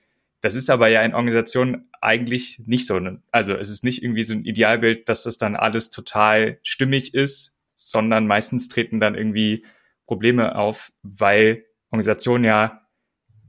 das 0.42 0.56
ist 0.56 0.70
aber 0.70 0.88
ja 0.88 1.02
in 1.04 1.14
Organisationen 1.14 1.90
eigentlich 2.02 2.62
nicht 2.66 2.86
so. 2.88 3.00
Ne? 3.00 3.22
Also 3.32 3.56
es 3.56 3.70
ist 3.70 3.84
nicht 3.84 4.02
irgendwie 4.04 4.24
so 4.24 4.34
ein 4.34 4.46
Idealbild, 4.46 5.10
dass 5.10 5.24
das 5.24 5.38
dann 5.38 5.56
alles 5.56 5.90
total 5.90 6.60
stimmig 6.64 7.14
ist, 7.14 7.60
sondern 7.76 8.26
meistens 8.26 8.68
treten 8.68 9.00
dann 9.00 9.16
irgendwie 9.16 9.66
Probleme 10.06 10.56
auf, 10.56 10.92
weil 11.04 11.66
Organisationen 11.92 12.46
ja 12.46 12.88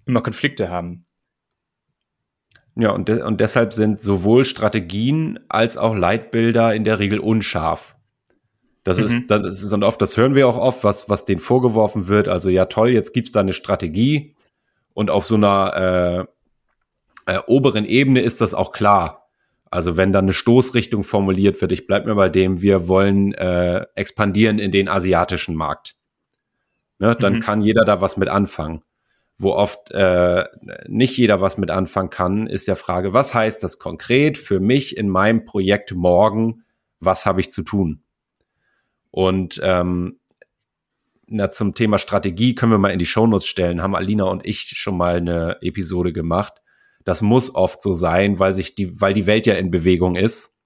immer 0.07 0.23
Konflikte 0.23 0.69
haben. 0.69 1.05
Ja, 2.81 2.91
und, 2.93 3.09
de 3.09 3.23
und 3.23 3.41
deshalb 3.41 3.73
sind 3.73 4.01
sowohl 4.01 4.45
Strategien 4.45 5.39
als 5.49 5.77
auch 5.77 5.95
Leitbilder 5.95 6.75
in 6.75 6.85
der 6.85 6.99
Regel 6.99 7.19
unscharf. 7.19 7.95
Das 8.85 8.99
mhm. 8.99 9.05
ist, 9.05 9.31
das 9.31 9.63
ist 9.63 9.71
dann 9.71 9.83
oft, 9.83 10.01
das 10.01 10.17
hören 10.17 10.35
wir 10.35 10.49
auch 10.49 10.57
oft, 10.57 10.85
was, 10.85 11.09
was 11.09 11.25
denen 11.27 11.41
vorgeworfen 11.41 12.09
wird. 12.09 12.29
Also 12.29 12.49
ja, 12.49 12.65
toll, 12.65 12.91
jetzt 12.91 13.13
gibt's 13.13 13.33
da 13.33 13.41
eine 13.41 13.53
Strategie 13.53 14.35
und 14.95 15.11
auf 15.11 15.27
so 15.27 15.35
einer 15.35 16.27
äh, 17.27 17.35
äh, 17.35 17.41
oberen 17.47 17.85
Ebene 17.85 18.21
ist 18.23 18.41
das 18.41 18.55
auch 18.55 18.73
klar. 18.73 19.29
Also 19.71 19.97
wenn 19.97 20.13
dann 20.13 20.25
eine 20.25 20.33
Stoßrichtung 20.33 21.05
formuliert 21.05 21.61
wird, 21.61 21.73
ich 21.73 21.87
bleib 21.87 22.07
mir 22.07 22.15
bei 22.15 22.29
dem, 22.29 22.63
wir 22.63 22.89
wollen 22.89 23.35
äh, 23.35 23.87
expandieren 23.95 24.59
in 24.59 24.73
den 24.73 24.89
asiatischen 24.89 25.55
Markt. 25.55 25.97
Ne, 26.99 27.15
dann 27.15 27.35
mhm. 27.35 27.41
kann 27.41 27.63
jeder 27.63 27.85
da 27.85 28.01
was 28.01 28.17
mit 28.17 28.29
anfangen 28.29 28.83
wo 29.43 29.55
oft 29.55 29.91
äh, 29.93 30.45
nicht 30.87 31.17
jeder 31.17 31.41
was 31.41 31.57
mit 31.57 31.71
anfangen 31.71 32.11
kann, 32.11 32.47
ist 32.47 32.69
der 32.69 32.77
Frage, 32.77 33.15
was 33.15 33.33
heißt 33.33 33.63
das 33.63 33.79
konkret 33.79 34.37
für 34.37 34.61
mich 34.61 34.99
in 34.99 35.09
meinem 35.09 35.47
Projekt 35.47 35.95
morgen? 35.95 36.65
Was 37.01 37.25
habe 37.25 37.41
ich 37.41 37.51
zu 37.51 37.63
tun? 37.63 38.03
Und 39.11 39.59
ähm, 39.65 40.19
na, 41.27 41.51
zum 41.51 41.75
Thema 41.75 41.97
Strategie 41.97 42.55
können 42.55 42.73
wir 42.73 42.79
mal 42.79 42.91
in 42.91 42.99
die 42.99 43.07
Shownotes 43.07 43.47
stellen. 43.47 43.81
Haben 43.81 43.97
Alina 43.97 44.25
und 44.25 44.45
ich 44.45 44.73
schon 44.77 44.99
mal 44.99 45.17
eine 45.17 45.57
Episode 45.63 46.13
gemacht. 46.13 46.61
Das 47.05 47.23
muss 47.23 47.55
oft 47.55 47.81
so 47.81 47.95
sein, 47.95 48.39
weil 48.39 48.53
sich 48.53 48.75
die, 48.75 49.01
weil 49.01 49.15
die 49.15 49.27
Welt 49.27 49.47
ja 49.47 49.55
in 49.55 49.71
Bewegung 49.71 50.17
ist 50.17 50.59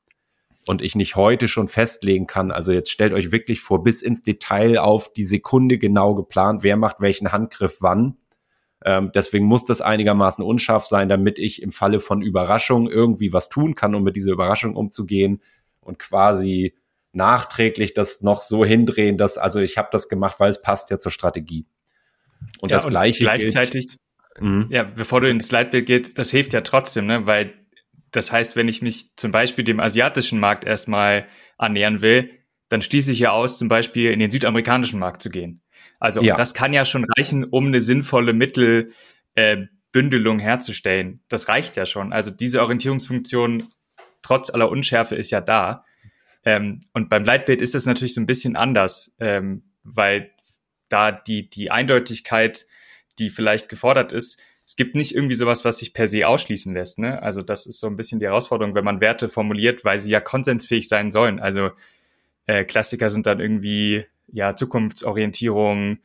und 0.66 0.82
ich 0.82 0.96
nicht 0.96 1.14
heute 1.14 1.46
schon 1.46 1.68
festlegen 1.68 2.26
kann. 2.26 2.50
Also 2.50 2.72
jetzt 2.72 2.90
stellt 2.90 3.12
euch 3.12 3.30
wirklich 3.30 3.60
vor, 3.60 3.84
bis 3.84 4.02
ins 4.02 4.24
Detail 4.24 4.78
auf 4.78 5.12
die 5.12 5.22
Sekunde 5.22 5.78
genau 5.78 6.16
geplant, 6.16 6.64
wer 6.64 6.76
macht 6.76 7.00
welchen 7.00 7.30
Handgriff 7.30 7.76
wann 7.78 8.16
ähm, 8.84 9.10
deswegen 9.14 9.46
muss 9.46 9.64
das 9.64 9.80
einigermaßen 9.80 10.44
unscharf 10.44 10.84
sein, 10.84 11.08
damit 11.08 11.38
ich 11.38 11.62
im 11.62 11.72
Falle 11.72 12.00
von 12.00 12.20
Überraschung 12.20 12.88
irgendwie 12.88 13.32
was 13.32 13.48
tun 13.48 13.74
kann, 13.74 13.94
um 13.94 14.04
mit 14.04 14.14
dieser 14.14 14.32
Überraschung 14.32 14.76
umzugehen 14.76 15.40
und 15.80 15.98
quasi 15.98 16.74
nachträglich 17.12 17.94
das 17.94 18.20
noch 18.20 18.42
so 18.42 18.64
hindrehen, 18.64 19.16
dass 19.16 19.38
also 19.38 19.60
ich 19.60 19.78
habe 19.78 19.88
das 19.90 20.08
gemacht, 20.08 20.38
weil 20.38 20.50
es 20.50 20.60
passt 20.60 20.90
ja 20.90 20.98
zur 20.98 21.12
Strategie. 21.12 21.66
Und 22.60 22.70
ja, 22.70 22.76
das 22.76 22.84
und 22.84 22.90
gleiche 22.90 23.20
gleichzeitig 23.20 23.88
gilt, 23.88 24.00
mhm. 24.40 24.66
ja, 24.70 24.82
bevor 24.82 25.22
du 25.22 25.30
ins 25.30 25.50
Leitbild 25.50 25.86
geht, 25.86 26.18
das 26.18 26.30
hilft 26.30 26.52
ja 26.52 26.60
trotzdem, 26.60 27.06
ne, 27.06 27.26
weil 27.26 27.54
das 28.10 28.30
heißt, 28.30 28.54
wenn 28.54 28.68
ich 28.68 28.82
mich 28.82 29.16
zum 29.16 29.32
Beispiel 29.32 29.64
dem 29.64 29.80
asiatischen 29.80 30.38
Markt 30.38 30.64
erstmal 30.64 31.26
annähern 31.56 32.00
will, 32.00 32.30
dann 32.68 32.82
schließe 32.82 33.12
ich 33.12 33.20
ja 33.20 33.32
aus, 33.32 33.58
zum 33.58 33.68
Beispiel 33.68 34.10
in 34.10 34.20
den 34.20 34.30
südamerikanischen 34.30 35.00
Markt 35.00 35.22
zu 35.22 35.30
gehen. 35.30 35.63
Also 36.00 36.22
ja. 36.22 36.34
das 36.34 36.54
kann 36.54 36.72
ja 36.72 36.84
schon 36.84 37.06
reichen, 37.16 37.44
um 37.44 37.66
eine 37.66 37.80
sinnvolle 37.80 38.32
Mittelbündelung 38.32 40.40
äh, 40.40 40.42
herzustellen. 40.42 41.20
Das 41.28 41.48
reicht 41.48 41.76
ja 41.76 41.86
schon. 41.86 42.12
Also 42.12 42.30
diese 42.30 42.62
Orientierungsfunktion 42.62 43.68
trotz 44.22 44.50
aller 44.50 44.70
Unschärfe 44.70 45.14
ist 45.14 45.30
ja 45.30 45.40
da. 45.40 45.84
Ähm, 46.44 46.80
und 46.92 47.08
beim 47.08 47.24
Leitbild 47.24 47.62
ist 47.62 47.74
es 47.74 47.86
natürlich 47.86 48.14
so 48.14 48.20
ein 48.20 48.26
bisschen 48.26 48.56
anders, 48.56 49.16
ähm, 49.20 49.62
weil 49.82 50.30
da 50.88 51.12
die, 51.12 51.48
die 51.48 51.70
Eindeutigkeit, 51.70 52.66
die 53.18 53.30
vielleicht 53.30 53.68
gefordert 53.68 54.12
ist, 54.12 54.40
es 54.66 54.76
gibt 54.76 54.96
nicht 54.96 55.14
irgendwie 55.14 55.34
sowas, 55.34 55.64
was 55.64 55.78
sich 55.78 55.92
per 55.92 56.08
se 56.08 56.26
ausschließen 56.26 56.72
lässt. 56.72 56.98
Ne? 56.98 57.22
Also 57.22 57.42
das 57.42 57.66
ist 57.66 57.80
so 57.80 57.86
ein 57.86 57.96
bisschen 57.96 58.18
die 58.18 58.26
Herausforderung, 58.26 58.74
wenn 58.74 58.84
man 58.84 59.00
Werte 59.00 59.28
formuliert, 59.28 59.84
weil 59.84 60.00
sie 60.00 60.10
ja 60.10 60.20
konsensfähig 60.20 60.88
sein 60.88 61.10
sollen. 61.10 61.38
Also 61.38 61.70
äh, 62.46 62.64
Klassiker 62.64 63.10
sind 63.10 63.26
dann 63.26 63.40
irgendwie 63.40 64.06
ja, 64.32 64.56
Zukunftsorientierung, 64.56 65.98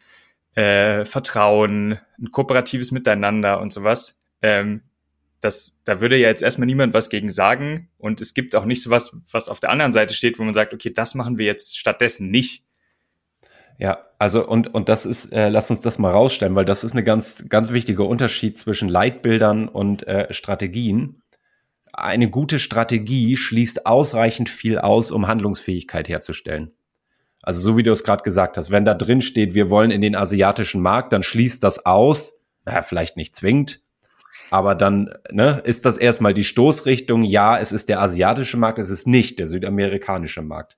äh, 0.55 1.05
Vertrauen, 1.05 1.99
ein 2.19 2.31
kooperatives 2.31 2.91
Miteinander 2.91 3.61
und 3.61 3.71
sowas. 3.71 4.21
Ähm, 4.41 4.81
das, 5.41 5.79
da 5.85 6.01
würde 6.01 6.17
ja 6.17 6.27
jetzt 6.27 6.43
erstmal 6.43 6.65
niemand 6.65 6.93
was 6.93 7.09
gegen 7.09 7.31
sagen. 7.31 7.89
Und 7.97 8.19
es 8.21 8.33
gibt 8.33 8.55
auch 8.55 8.65
nicht 8.65 8.81
so 8.81 8.89
was, 8.89 9.15
was 9.31 9.49
auf 9.49 9.59
der 9.59 9.69
anderen 9.69 9.93
Seite 9.93 10.13
steht, 10.13 10.37
wo 10.37 10.43
man 10.43 10.53
sagt, 10.53 10.73
okay, 10.73 10.91
das 10.93 11.15
machen 11.15 11.37
wir 11.37 11.45
jetzt 11.45 11.77
stattdessen 11.77 12.29
nicht. 12.29 12.65
Ja, 13.77 14.05
also 14.17 14.45
und, 14.45 14.73
und 14.73 14.89
das 14.89 15.05
ist, 15.05 15.31
äh, 15.31 15.47
lass 15.47 15.71
uns 15.71 15.79
das 15.79 15.99
mal 15.99 16.11
rausstellen, 16.11 16.55
weil 16.55 16.65
das 16.65 16.83
ist 16.83 16.91
eine 16.91 17.03
ganz, 17.03 17.45
ganz 17.47 17.71
wichtige 17.71 18.03
Unterschied 18.03 18.57
zwischen 18.57 18.89
Leitbildern 18.89 19.69
und 19.69 20.05
äh, 20.05 20.33
Strategien. 20.33 21.21
Eine 21.93 22.29
gute 22.29 22.59
Strategie 22.59 23.37
schließt 23.37 23.85
ausreichend 23.85 24.49
viel 24.49 24.77
aus, 24.77 25.11
um 25.11 25.27
Handlungsfähigkeit 25.27 26.09
herzustellen. 26.09 26.73
Also 27.41 27.61
so 27.61 27.77
wie 27.77 27.83
du 27.83 27.91
es 27.91 28.03
gerade 28.03 28.23
gesagt 28.23 28.57
hast, 28.57 28.71
wenn 28.71 28.85
da 28.85 28.93
drin 28.93 29.21
steht, 29.21 29.53
wir 29.53 29.69
wollen 29.69 29.91
in 29.91 30.01
den 30.01 30.15
asiatischen 30.15 30.81
Markt, 30.81 31.13
dann 31.13 31.23
schließt 31.23 31.63
das 31.63 31.85
aus, 31.85 32.41
naja, 32.65 32.81
vielleicht 32.81 33.17
nicht 33.17 33.35
zwingend, 33.35 33.81
aber 34.51 34.75
dann 34.75 35.13
ne, 35.31 35.61
ist 35.63 35.85
das 35.85 35.97
erstmal 35.97 36.33
die 36.33 36.43
Stoßrichtung, 36.43 37.23
ja, 37.23 37.57
es 37.57 37.71
ist 37.71 37.89
der 37.89 38.01
asiatische 38.01 38.57
Markt, 38.57 38.79
es 38.79 38.89
ist 38.89 39.07
nicht 39.07 39.39
der 39.39 39.47
südamerikanische 39.47 40.41
Markt. 40.41 40.77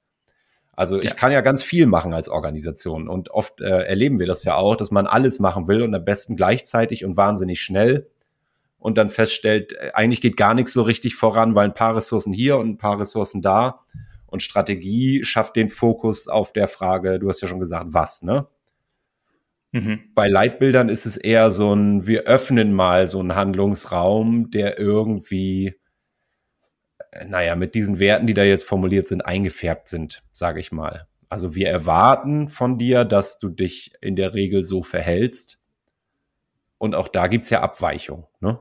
Also 0.74 0.98
ich 0.98 1.10
ja. 1.10 1.14
kann 1.14 1.32
ja 1.32 1.42
ganz 1.42 1.64
viel 1.64 1.86
machen 1.86 2.14
als 2.14 2.30
Organisation 2.30 3.08
und 3.08 3.30
oft 3.30 3.60
äh, 3.62 3.84
erleben 3.84 4.20
wir 4.20 4.28
das 4.28 4.44
ja 4.44 4.56
auch, 4.56 4.76
dass 4.76 4.92
man 4.92 5.06
alles 5.06 5.40
machen 5.40 5.68
will 5.68 5.82
und 5.82 5.94
am 5.94 6.06
besten 6.06 6.36
gleichzeitig 6.36 7.06
und 7.06 7.18
wahnsinnig 7.18 7.62
schnell 7.62 8.08
und 8.80 8.98
dann 8.98 9.10
feststellt, 9.10 9.74
äh, 9.74 9.92
eigentlich 9.94 10.22
geht 10.22 10.38
gar 10.38 10.54
nichts 10.54 10.74
so 10.74 10.82
richtig 10.82 11.16
voran, 11.16 11.56
weil 11.56 11.66
ein 11.66 11.74
paar 11.74 11.96
Ressourcen 11.96 12.34
hier 12.34 12.58
und 12.58 12.70
ein 12.70 12.78
paar 12.78 13.00
Ressourcen 13.00 13.42
da 13.42 13.82
und 14.32 14.42
Strategie 14.42 15.24
schafft 15.24 15.56
den 15.56 15.70
Fokus 15.70 16.28
auf 16.28 16.54
der 16.54 16.68
Frage, 16.68 17.20
du 17.20 17.30
hast 17.30 17.42
ja 17.42 17.48
schon 17.48 17.60
gesagt, 17.60 17.88
was, 17.90 18.24
ne? 18.24 18.48
Mhm. 19.74 20.02
Bei 20.16 20.28
Leitbildern 20.28 20.90
ist 20.90 21.06
es 21.06 21.18
eher 21.18 21.52
so 21.52 21.74
ein, 21.74 22.08
wir 22.08 22.24
öffnen 22.24 22.74
mal 22.74 23.08
so 23.08 23.20
einen 23.20 23.36
Handlungsraum, 23.36 24.50
der 24.52 24.80
irgendwie, 24.80 25.76
äh, 27.12 27.26
naja, 27.26 27.56
mit 27.56 27.76
diesen 27.76 28.00
Werten, 28.00 28.28
die 28.28 28.34
da 28.34 28.44
jetzt 28.44 28.66
formuliert 28.66 29.08
sind, 29.08 29.22
eingefärbt 29.22 29.88
sind, 29.88 30.24
sage 30.32 30.60
ich 30.60 30.72
mal. 30.72 31.08
Also 31.30 31.56
wir 31.56 31.70
erwarten 31.70 32.50
von 32.50 32.78
dir, 32.78 33.06
dass 33.06 33.40
du 33.40 33.50
dich 33.50 33.94
in 34.02 34.16
der 34.16 34.34
Regel 34.34 34.64
so 34.64 34.84
verhältst. 34.84 35.60
Und 36.78 36.96
auch 36.96 37.08
da 37.08 37.28
gibt's 37.28 37.50
ja 37.50 37.62
Abweichungen, 37.62 38.26
ne? 38.40 38.60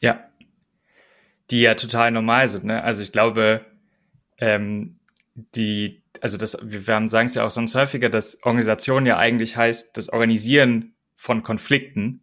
Ja. 0.00 0.30
Die 1.50 1.60
ja 1.60 1.74
total 1.74 2.10
normal 2.10 2.48
sind, 2.48 2.64
ne? 2.64 2.82
Also 2.82 3.02
ich 3.02 3.12
glaube, 3.12 3.64
ähm, 4.38 4.98
die, 5.34 6.02
also 6.20 6.38
das, 6.38 6.58
wir 6.62 6.94
haben, 6.94 7.08
sagen 7.08 7.26
es 7.26 7.34
ja 7.34 7.44
auch 7.44 7.50
sonst 7.50 7.74
häufiger, 7.74 8.08
dass 8.08 8.42
Organisation 8.42 9.06
ja 9.06 9.18
eigentlich 9.18 9.56
heißt, 9.56 9.96
das 9.96 10.08
Organisieren 10.08 10.94
von 11.14 11.42
Konflikten, 11.42 12.20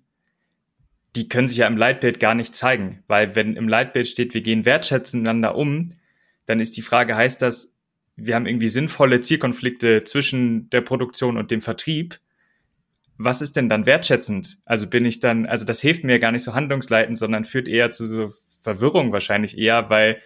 die 1.15 1.27
können 1.27 1.48
sich 1.48 1.58
ja 1.58 1.67
im 1.67 1.77
Leitbild 1.77 2.20
gar 2.20 2.34
nicht 2.34 2.55
zeigen, 2.55 3.03
weil 3.08 3.36
wenn 3.36 3.55
im 3.55 3.67
Leitbild 3.67 4.08
steht, 4.08 4.34
wir 4.34 4.41
gehen 4.41 4.65
wertschätzend 4.65 5.24
miteinander 5.24 5.55
um, 5.55 5.89
dann 6.46 6.60
ist 6.60 6.75
die 6.75 6.82
Frage, 6.82 7.15
heißt 7.15 7.41
das, 7.41 7.77
wir 8.15 8.36
haben 8.36 8.46
irgendwie 8.46 8.67
sinnvolle 8.67 9.22
Zielkonflikte 9.22 10.03
zwischen 10.03 10.70
der 10.70 10.82
Produktion 10.82 11.38
und 11.38 11.51
dem 11.51 11.62
Vertrieb? 11.62 12.20
Was 13.17 13.41
ist 13.41 13.55
denn 13.55 13.70
dann 13.70 13.86
wertschätzend? 13.86 14.60
Also 14.65 14.88
bin 14.88 15.05
ich 15.05 15.20
dann, 15.20 15.46
also 15.46 15.65
das 15.65 15.82
hilft 15.82 16.03
mir 16.03 16.20
gar 16.20 16.32
nicht 16.32 16.43
so 16.43 16.53
handlungsleitend, 16.53 17.17
sondern 17.17 17.46
führt 17.46 17.67
eher 17.67 17.91
zu 17.91 18.05
so 18.05 18.32
Verwirrung 18.60 19.12
wahrscheinlich 19.12 19.58
eher, 19.58 19.89
weil 19.89 20.20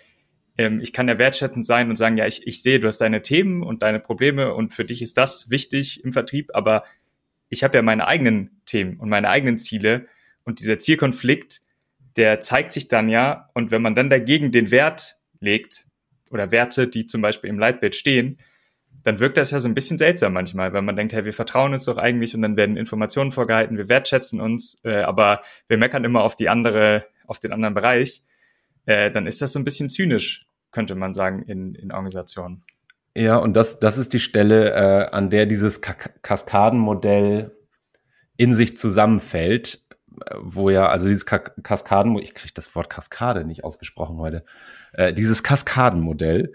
ähm, 0.58 0.82
ich 0.82 0.94
kann 0.94 1.08
ja 1.08 1.18
wertschätzend 1.18 1.66
sein 1.66 1.90
und 1.90 1.96
sagen, 1.96 2.18
ja, 2.18 2.26
ich, 2.26 2.46
ich 2.48 2.62
sehe, 2.62 2.80
du 2.80 2.88
hast 2.88 3.00
deine 3.00 3.22
Themen 3.22 3.64
und 3.64 3.84
deine 3.84 4.00
Probleme 4.00 4.54
und 4.54 4.74
für 4.74 4.86
dich 4.86 5.02
ist 5.02 5.18
das 5.18 5.50
wichtig 5.50 6.04
im 6.04 6.12
Vertrieb, 6.12 6.52
aber 6.54 6.84
ich 7.50 7.64
habe 7.64 7.78
ja 7.78 7.82
meine 7.82 8.08
eigenen 8.08 8.62
Themen 8.66 9.00
und 9.00 9.10
meine 9.10 9.30
eigenen 9.30 9.58
Ziele 9.58 10.08
und 10.44 10.60
dieser 10.60 10.80
Zielkonflikt, 10.80 11.62
der 12.18 12.40
zeigt 12.40 12.74
sich 12.74 12.88
dann 12.88 13.10
ja 13.10 13.50
und 13.54 13.72
wenn 13.72 13.82
man 13.82 13.96
dann 13.96 14.10
dagegen 14.10 14.52
den 14.52 14.72
Wert 14.72 15.20
legt 15.40 15.86
oder 16.32 16.52
Werte, 16.52 16.88
die 16.88 17.06
zum 17.06 17.22
Beispiel 17.22 17.50
im 17.50 17.60
Leitbild 17.60 17.96
stehen, 17.96 18.38
dann 19.04 19.20
wirkt 19.20 19.38
das 19.38 19.52
ja 19.52 19.60
so 19.60 19.70
ein 19.70 19.74
bisschen 19.74 19.98
seltsam 19.98 20.34
manchmal, 20.34 20.74
weil 20.74 20.82
man 20.82 20.96
denkt, 20.96 21.14
hey, 21.14 21.24
wir 21.24 21.32
vertrauen 21.32 21.72
uns 21.72 21.86
doch 21.86 21.98
eigentlich 21.98 22.36
und 22.36 22.42
dann 22.42 22.58
werden 22.58 22.76
Informationen 22.76 23.32
vorgehalten, 23.32 23.78
wir 23.78 23.88
wertschätzen 23.88 24.42
uns, 24.42 24.82
äh, 24.84 25.02
aber 25.02 25.44
wir 25.68 25.78
meckern 25.78 26.04
immer 26.04 26.24
auf 26.24 26.36
die 26.36 26.50
andere, 26.50 27.06
auf 27.26 27.40
den 27.40 27.54
anderen 27.54 27.74
Bereich. 27.74 28.24
Äh, 28.86 29.12
dann 29.12 29.28
ist 29.28 29.42
das 29.42 29.54
so 29.54 29.60
ein 29.60 29.64
bisschen 29.64 29.88
zynisch 29.88 30.47
könnte 30.72 30.96
man 30.96 31.14
sagen, 31.14 31.44
in, 31.44 31.76
in 31.76 31.92
Organisationen. 31.92 32.64
Ja, 33.16 33.38
und 33.38 33.54
das, 33.56 33.80
das 33.80 33.98
ist 33.98 34.14
die 34.14 34.20
Stelle, 34.20 34.74
äh, 34.74 35.10
an 35.12 35.30
der 35.30 35.46
dieses 35.46 35.82
Kaskadenmodell 35.82 37.52
in 38.38 38.54
sich 38.54 38.78
zusammenfällt, 38.78 39.88
wo 40.40 40.70
ja, 40.70 40.88
also 40.88 41.08
dieses 41.08 41.26
Ka 41.26 41.40
Kaskaden, 41.40 42.18
ich 42.20 42.34
kriege 42.34 42.54
das 42.54 42.74
Wort 42.76 42.90
Kaskade 42.90 43.44
nicht 43.44 43.64
ausgesprochen 43.64 44.18
heute, 44.18 44.44
Äh, 44.94 45.14
dieses 45.14 45.44
Kaskadenmodell 45.44 46.52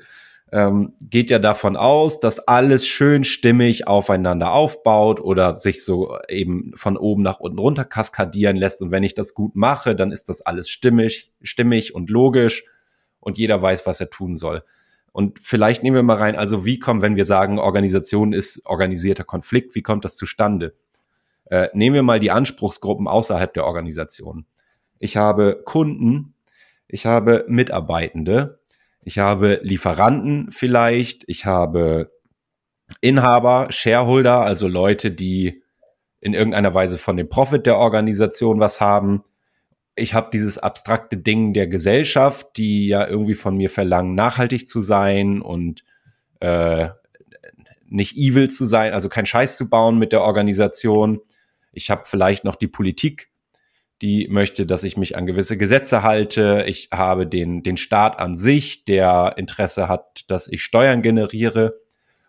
ähm, 0.52 0.95
geht 1.00 1.31
ja 1.31 1.38
davon 1.38 1.76
aus, 1.76 2.21
dass 2.21 2.40
alles 2.40 2.87
schön 2.87 3.25
stimmig 3.25 3.87
aufeinander 3.87 4.52
aufbaut 4.52 5.21
oder 5.21 5.54
sich 5.54 5.85
so 5.85 6.19
eben 6.28 6.73
von 6.76 6.97
oben 6.97 7.23
nach 7.23 7.40
unten 7.40 7.59
runter 7.59 7.85
kaskadieren 7.85 8.57
lässt. 8.57 8.83
Und 8.83 8.90
wenn 8.90 9.02
ich 9.02 9.14
das 9.14 9.35
gut 9.35 9.57
mache, 9.57 9.97
dann 9.97 10.12
ist 10.12 10.28
das 10.28 10.42
alles 10.42 10.69
stimmig, 10.69 11.33
stimmig 11.42 11.95
und 11.95 12.11
logisch 12.11 12.64
und 13.23 13.38
jeder 13.38 13.62
weiß, 13.62 13.87
was 13.87 14.00
er 14.00 14.11
tun 14.11 14.35
soll. 14.35 14.62
Und 15.12 15.38
vielleicht 15.41 15.83
nehmen 15.83 15.97
wir 15.97 16.02
mal 16.02 16.17
rein, 16.17 16.37
also 16.37 16.64
wie 16.64 16.79
kommt, 16.79 17.02
wenn 17.02 17.17
wir 17.17 17.25
sagen, 17.25 17.59
Organisation 17.59 18.33
ist 18.33 18.67
organisierter 18.67 19.25
Konflikt, 19.25 19.75
wie 19.75 19.83
kommt 19.83 20.05
das 20.05 20.17
zustande? 20.17 20.75
Äh, 21.47 21.69
nehmen 21.75 21.95
wir 21.95 22.02
mal 22.02 22.21
die 22.21 22.31
Anspruchsgruppen 22.31 23.07
außerhalb 23.07 23.52
der 23.55 23.64
Organisation. 23.64 24.47
Ich 24.99 25.17
habe 25.17 25.62
Kunden, 25.64 26.35
ich 26.88 27.07
habe 27.07 27.45
Mitarbeitende, 27.47 28.61
ich 29.02 29.19
habe 29.19 29.61
Lieferanten 29.62 30.50
vielleicht, 30.50 31.25
ich 31.26 31.45
habe 31.45 32.11
Inhaber, 33.00 33.67
Shareholder, 33.71 34.43
also 34.43 34.69
Leute, 34.69 35.11
die 35.11 35.62
in 36.21 36.35
irgendeiner 36.35 36.73
Weise 36.73 36.99
von 36.99 37.17
dem 37.17 37.29
Profit 37.29 37.67
der 37.67 37.79
Organisation 37.79 38.61
was 38.61 38.81
haben. 38.81 39.25
Ich 39.95 40.15
habe 40.15 40.31
dieses 40.33 40.59
abstrakte 40.59 41.19
Ding 41.19 41.53
der 41.53 41.67
Gesellschaft, 41.67 42.57
die 42.57 42.87
ja 42.89 43.07
irgendwie 43.07 43.35
von 43.35 43.57
mir 43.57 43.71
verlangen, 43.71 44.15
nachhaltig 44.15 44.67
zu 44.67 44.81
sein 44.81 45.43
und 45.43 45.85
äh, 46.41 46.89
nicht 47.93 48.17
evil 48.17 48.49
zu 48.49 48.65
sein, 48.65 48.95
also 48.95 49.09
kein 49.09 49.27
Scheiß 49.27 49.57
zu 49.57 49.69
bauen 49.69 49.99
mit 49.99 50.13
der 50.13 50.23
Organisation. 50.23 51.21
Ich 51.73 51.91
habe 51.91 52.03
vielleicht 52.07 52.45
noch 52.45 52.57
die 52.57 52.69
Politik, 52.69 53.31
die 54.01 54.29
möchte, 54.29 54.67
dass 54.67 54.83
ich 54.83 54.97
mich 54.97 55.17
an 55.17 55.27
gewisse 55.27 55.57
Gesetze 55.57 56.03
halte. 56.03 56.65
Ich 56.67 56.89
habe 56.93 57.27
den, 57.27 57.63
den 57.63 57.77
Staat 57.77 58.19
an 58.19 58.35
sich, 58.35 58.85
der 58.85 59.35
Interesse 59.37 59.89
hat, 59.89 60.25
dass 60.29 60.49
ich 60.49 60.65
Steuern 60.65 61.03
generiere 61.03 61.79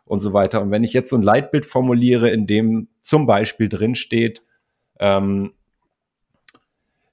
und 0.05 0.19
so 0.19 0.33
weiter. 0.33 0.61
Und 0.61 0.69
wenn 0.69 0.83
ich 0.83 0.93
jetzt 0.93 1.09
so 1.09 1.15
ein 1.15 1.23
Leitbild 1.23 1.65
formuliere, 1.65 2.29
in 2.29 2.45
dem 2.45 2.89
zum 3.01 3.25
Beispiel 3.25 3.69
drin 3.69 3.95
steht, 3.95 4.43
ähm, 4.99 5.53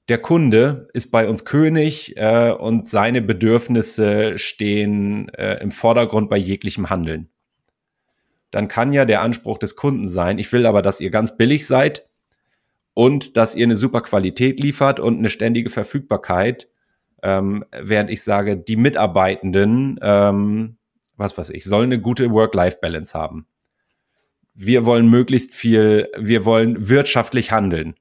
der 0.08 0.18
Kunde 0.18 0.88
ist 0.92 1.10
bei 1.10 1.28
uns 1.28 1.44
König 1.44 2.16
äh, 2.16 2.50
und 2.50 2.88
seine 2.88 3.22
Bedürfnisse 3.22 4.38
stehen 4.38 5.28
äh, 5.30 5.62
im 5.62 5.70
Vordergrund 5.70 6.30
bei 6.30 6.36
jeglichem 6.36 6.90
Handeln. 6.90 7.28
Dann 8.50 8.66
kann 8.66 8.92
ja 8.92 9.04
der 9.04 9.22
Anspruch 9.22 9.58
des 9.58 9.76
Kunden 9.76 10.08
sein, 10.08 10.38
ich 10.38 10.52
will 10.52 10.66
aber, 10.66 10.82
dass 10.82 11.00
ihr 11.00 11.10
ganz 11.10 11.36
billig 11.36 11.66
seid, 11.66 12.10
und 12.94 13.36
dass 13.36 13.54
ihr 13.54 13.64
eine 13.64 13.76
super 13.76 14.00
Qualität 14.02 14.60
liefert 14.60 15.00
und 15.00 15.18
eine 15.18 15.30
ständige 15.30 15.70
Verfügbarkeit. 15.70 16.68
Ähm, 17.22 17.64
während 17.70 18.10
ich 18.10 18.22
sage, 18.22 18.56
die 18.56 18.76
Mitarbeitenden, 18.76 19.98
ähm, 20.02 20.76
was 21.16 21.36
weiß 21.36 21.50
ich, 21.50 21.64
sollen 21.64 21.92
eine 21.92 22.00
gute 22.00 22.30
Work-Life-Balance 22.30 23.18
haben. 23.18 23.46
Wir 24.54 24.84
wollen 24.84 25.08
möglichst 25.08 25.54
viel, 25.54 26.08
wir 26.18 26.44
wollen 26.44 26.88
wirtschaftlich 26.88 27.52
handeln. 27.52 27.94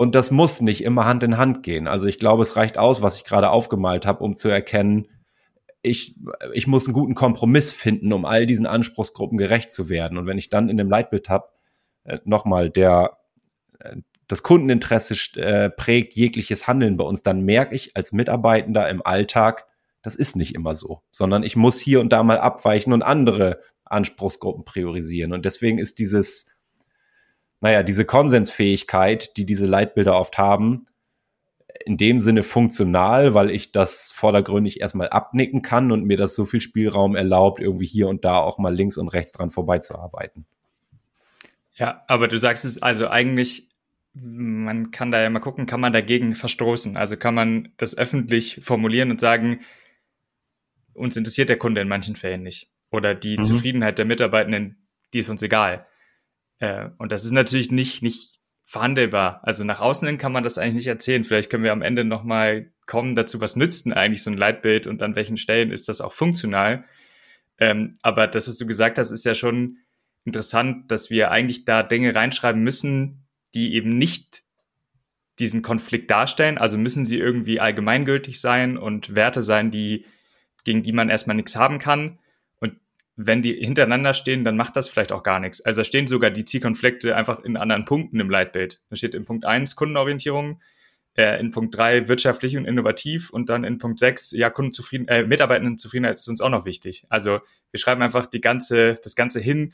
Und 0.00 0.14
das 0.14 0.30
muss 0.30 0.62
nicht 0.62 0.82
immer 0.82 1.04
Hand 1.04 1.22
in 1.24 1.36
Hand 1.36 1.62
gehen. 1.62 1.86
Also 1.86 2.06
ich 2.06 2.18
glaube, 2.18 2.42
es 2.42 2.56
reicht 2.56 2.78
aus, 2.78 3.02
was 3.02 3.16
ich 3.16 3.24
gerade 3.24 3.50
aufgemalt 3.50 4.06
habe, 4.06 4.24
um 4.24 4.34
zu 4.34 4.48
erkennen, 4.48 5.08
ich, 5.82 6.16
ich 6.54 6.66
muss 6.66 6.86
einen 6.86 6.94
guten 6.94 7.14
Kompromiss 7.14 7.70
finden, 7.70 8.14
um 8.14 8.24
all 8.24 8.46
diesen 8.46 8.64
Anspruchsgruppen 8.64 9.36
gerecht 9.36 9.72
zu 9.72 9.90
werden. 9.90 10.16
Und 10.16 10.26
wenn 10.26 10.38
ich 10.38 10.48
dann 10.48 10.70
in 10.70 10.78
dem 10.78 10.88
Leitbild 10.88 11.28
habe, 11.28 11.48
äh, 12.04 12.18
nochmal, 12.24 12.70
der 12.70 13.18
das 14.26 14.42
Kundeninteresse 14.42 15.38
äh, 15.38 15.68
prägt 15.68 16.14
jegliches 16.14 16.66
Handeln 16.66 16.96
bei 16.96 17.04
uns, 17.04 17.22
dann 17.22 17.42
merke 17.42 17.74
ich 17.74 17.94
als 17.94 18.10
Mitarbeitender 18.10 18.88
im 18.88 19.04
Alltag, 19.04 19.66
das 20.00 20.16
ist 20.16 20.34
nicht 20.34 20.54
immer 20.54 20.74
so, 20.74 21.02
sondern 21.12 21.42
ich 21.42 21.56
muss 21.56 21.78
hier 21.78 22.00
und 22.00 22.10
da 22.10 22.22
mal 22.22 22.38
abweichen 22.38 22.94
und 22.94 23.02
andere 23.02 23.60
Anspruchsgruppen 23.84 24.64
priorisieren. 24.64 25.34
Und 25.34 25.44
deswegen 25.44 25.76
ist 25.76 25.98
dieses, 25.98 26.50
naja, 27.60 27.82
diese 27.82 28.04
Konsensfähigkeit, 28.04 29.36
die 29.36 29.46
diese 29.46 29.66
Leitbilder 29.66 30.18
oft 30.18 30.38
haben, 30.38 30.86
in 31.84 31.96
dem 31.96 32.20
Sinne 32.20 32.42
funktional, 32.42 33.34
weil 33.34 33.50
ich 33.50 33.72
das 33.72 34.10
vordergründig 34.12 34.80
erstmal 34.80 35.08
abnicken 35.08 35.62
kann 35.62 35.92
und 35.92 36.04
mir 36.04 36.16
das 36.16 36.34
so 36.34 36.44
viel 36.44 36.60
Spielraum 36.60 37.16
erlaubt, 37.16 37.60
irgendwie 37.60 37.86
hier 37.86 38.08
und 38.08 38.24
da 38.24 38.38
auch 38.38 38.58
mal 38.58 38.74
links 38.74 38.96
und 38.96 39.08
rechts 39.08 39.32
dran 39.32 39.50
vorbeizuarbeiten. 39.50 40.46
Ja, 41.74 42.04
aber 42.08 42.28
du 42.28 42.36
sagst 42.38 42.64
es 42.64 42.82
also 42.82 43.08
eigentlich 43.08 43.70
man 44.14 44.90
kann 44.90 45.10
da 45.10 45.22
ja 45.22 45.30
mal 45.30 45.40
gucken, 45.40 45.66
kann 45.66 45.80
man 45.80 45.92
dagegen 45.92 46.34
verstoßen? 46.34 46.96
Also 46.96 47.16
kann 47.16 47.34
man 47.34 47.72
das 47.76 47.96
öffentlich 47.96 48.60
formulieren 48.62 49.10
und 49.10 49.20
sagen, 49.20 49.60
uns 50.94 51.16
interessiert 51.16 51.48
der 51.48 51.58
Kunde 51.58 51.80
in 51.80 51.88
manchen 51.88 52.16
Fällen 52.16 52.42
nicht. 52.42 52.70
Oder 52.90 53.14
die 53.14 53.38
mhm. 53.38 53.44
Zufriedenheit 53.44 53.98
der 53.98 54.04
Mitarbeitenden, 54.04 54.88
die 55.14 55.20
ist 55.20 55.28
uns 55.28 55.42
egal. 55.42 55.86
Äh, 56.60 56.90
und 56.98 57.10
das 57.10 57.24
ist 57.24 57.32
natürlich 57.32 57.72
nicht, 57.72 58.02
nicht 58.02 58.38
verhandelbar. 58.64 59.40
Also 59.42 59.64
nach 59.64 59.80
außen 59.80 60.06
hin 60.06 60.18
kann 60.18 60.30
man 60.30 60.44
das 60.44 60.56
eigentlich 60.56 60.74
nicht 60.74 60.86
erzählen. 60.86 61.24
Vielleicht 61.24 61.50
können 61.50 61.64
wir 61.64 61.72
am 61.72 61.82
Ende 61.82 62.04
nochmal 62.04 62.72
kommen 62.86 63.16
dazu, 63.16 63.40
was 63.40 63.56
nützt 63.56 63.86
denn 63.86 63.92
eigentlich 63.92 64.22
so 64.22 64.30
ein 64.30 64.36
Leitbild 64.36 64.86
und 64.86 65.02
an 65.02 65.16
welchen 65.16 65.36
Stellen 65.36 65.72
ist 65.72 65.88
das 65.88 66.00
auch 66.00 66.12
funktional. 66.12 66.84
Ähm, 67.58 67.98
aber 68.02 68.28
das, 68.28 68.46
was 68.46 68.58
du 68.58 68.66
gesagt 68.66 68.98
hast, 68.98 69.10
ist 69.10 69.24
ja 69.24 69.34
schon 69.34 69.78
interessant, 70.24 70.88
dass 70.90 71.10
wir 71.10 71.32
eigentlich 71.32 71.64
da 71.64 71.82
Dinge 71.82 72.14
reinschreiben 72.14 72.62
müssen, 72.62 73.26
die 73.54 73.74
eben 73.74 73.98
nicht 73.98 74.42
diesen 75.40 75.62
Konflikt 75.62 76.08
darstellen. 76.10 76.56
Also 76.56 76.78
müssen 76.78 77.04
sie 77.04 77.18
irgendwie 77.18 77.58
allgemeingültig 77.58 78.40
sein 78.40 78.76
und 78.76 79.16
Werte 79.16 79.42
sein, 79.42 79.72
die, 79.72 80.04
gegen 80.62 80.84
die 80.84 80.92
man 80.92 81.10
erstmal 81.10 81.34
nichts 81.34 81.56
haben 81.56 81.80
kann. 81.80 82.19
Wenn 83.16 83.42
die 83.42 83.54
hintereinander 83.54 84.14
stehen, 84.14 84.44
dann 84.44 84.56
macht 84.56 84.76
das 84.76 84.88
vielleicht 84.88 85.12
auch 85.12 85.22
gar 85.22 85.40
nichts. 85.40 85.60
Also 85.60 85.80
da 85.80 85.84
stehen 85.84 86.06
sogar 86.06 86.30
die 86.30 86.44
Zielkonflikte 86.44 87.14
einfach 87.14 87.40
in 87.40 87.56
anderen 87.56 87.84
Punkten 87.84 88.18
im 88.20 88.30
Leitbild. 88.30 88.82
Da 88.88 88.96
steht 88.96 89.14
in 89.14 89.24
Punkt 89.24 89.44
eins 89.44 89.76
Kundenorientierung, 89.76 90.60
äh, 91.16 91.38
in 91.38 91.50
Punkt 91.50 91.76
drei 91.76 92.08
wirtschaftlich 92.08 92.56
und 92.56 92.64
innovativ 92.64 93.30
und 93.30 93.48
dann 93.50 93.64
in 93.64 93.78
Punkt 93.78 93.98
sechs 93.98 94.30
ja, 94.30 94.48
Kundenzufrieden, 94.48 95.08
äh, 95.08 95.24
Mitarbeitendenzufriedenheit 95.24 96.18
ist 96.18 96.28
uns 96.28 96.40
auch 96.40 96.50
noch 96.50 96.64
wichtig. 96.64 97.04
Also 97.08 97.40
wir 97.70 97.78
schreiben 97.78 98.02
einfach 98.02 98.26
die 98.26 98.40
ganze, 98.40 98.94
das 99.02 99.16
Ganze 99.16 99.40
hin 99.40 99.72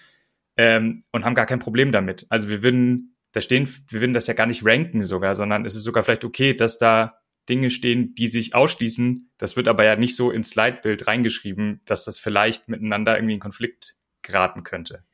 ähm, 0.57 1.03
und 1.13 1.25
haben 1.25 1.35
gar 1.35 1.47
kein 1.47 1.59
Problem 1.59 1.93
damit. 1.93 2.27
Also 2.31 2.49
wir 2.49 2.63
würden 2.63 3.17
da 3.33 3.43
stehen, 3.43 3.69
wir 3.89 4.01
würden 4.01 4.15
das 4.15 4.27
ja 4.29 4.35
gar 4.35 4.47
nicht 4.47 4.65
ranken 4.65 5.05
sogar, 5.05 5.35
sondern 5.35 5.67
es 5.67 5.77
ist 5.77 5.83
sogar 5.83 6.03
vielleicht 6.03 6.25
okay, 6.25 6.55
dass 6.55 6.79
da 6.79 7.19
Dinge 7.49 7.71
stehen, 7.71 8.15
die 8.15 8.29
sich 8.29 8.55
ausschließen. 8.55 9.31
Das 9.39 9.57
wird 9.57 9.69
aber 9.69 9.85
ja 9.85 9.97
nicht 9.97 10.17
so 10.17 10.31
ins 10.31 10.55
Leitbild 10.55 11.07
reingeschrieben, 11.07 11.81
dass 11.85 12.05
das 12.05 12.19
vielleicht 12.19 12.69
miteinander 12.69 13.17
irgendwie 13.17 13.35
in 13.35 13.41
Konflikt 13.41 13.95
geraten 14.23 14.63
könnte. 14.63 15.05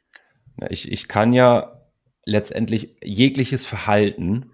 Ich, 0.71 0.91
ich 0.91 1.09
kann 1.09 1.33
ja 1.33 1.83
letztendlich 2.25 2.97
jegliches 3.03 3.67
Verhalten 3.67 4.53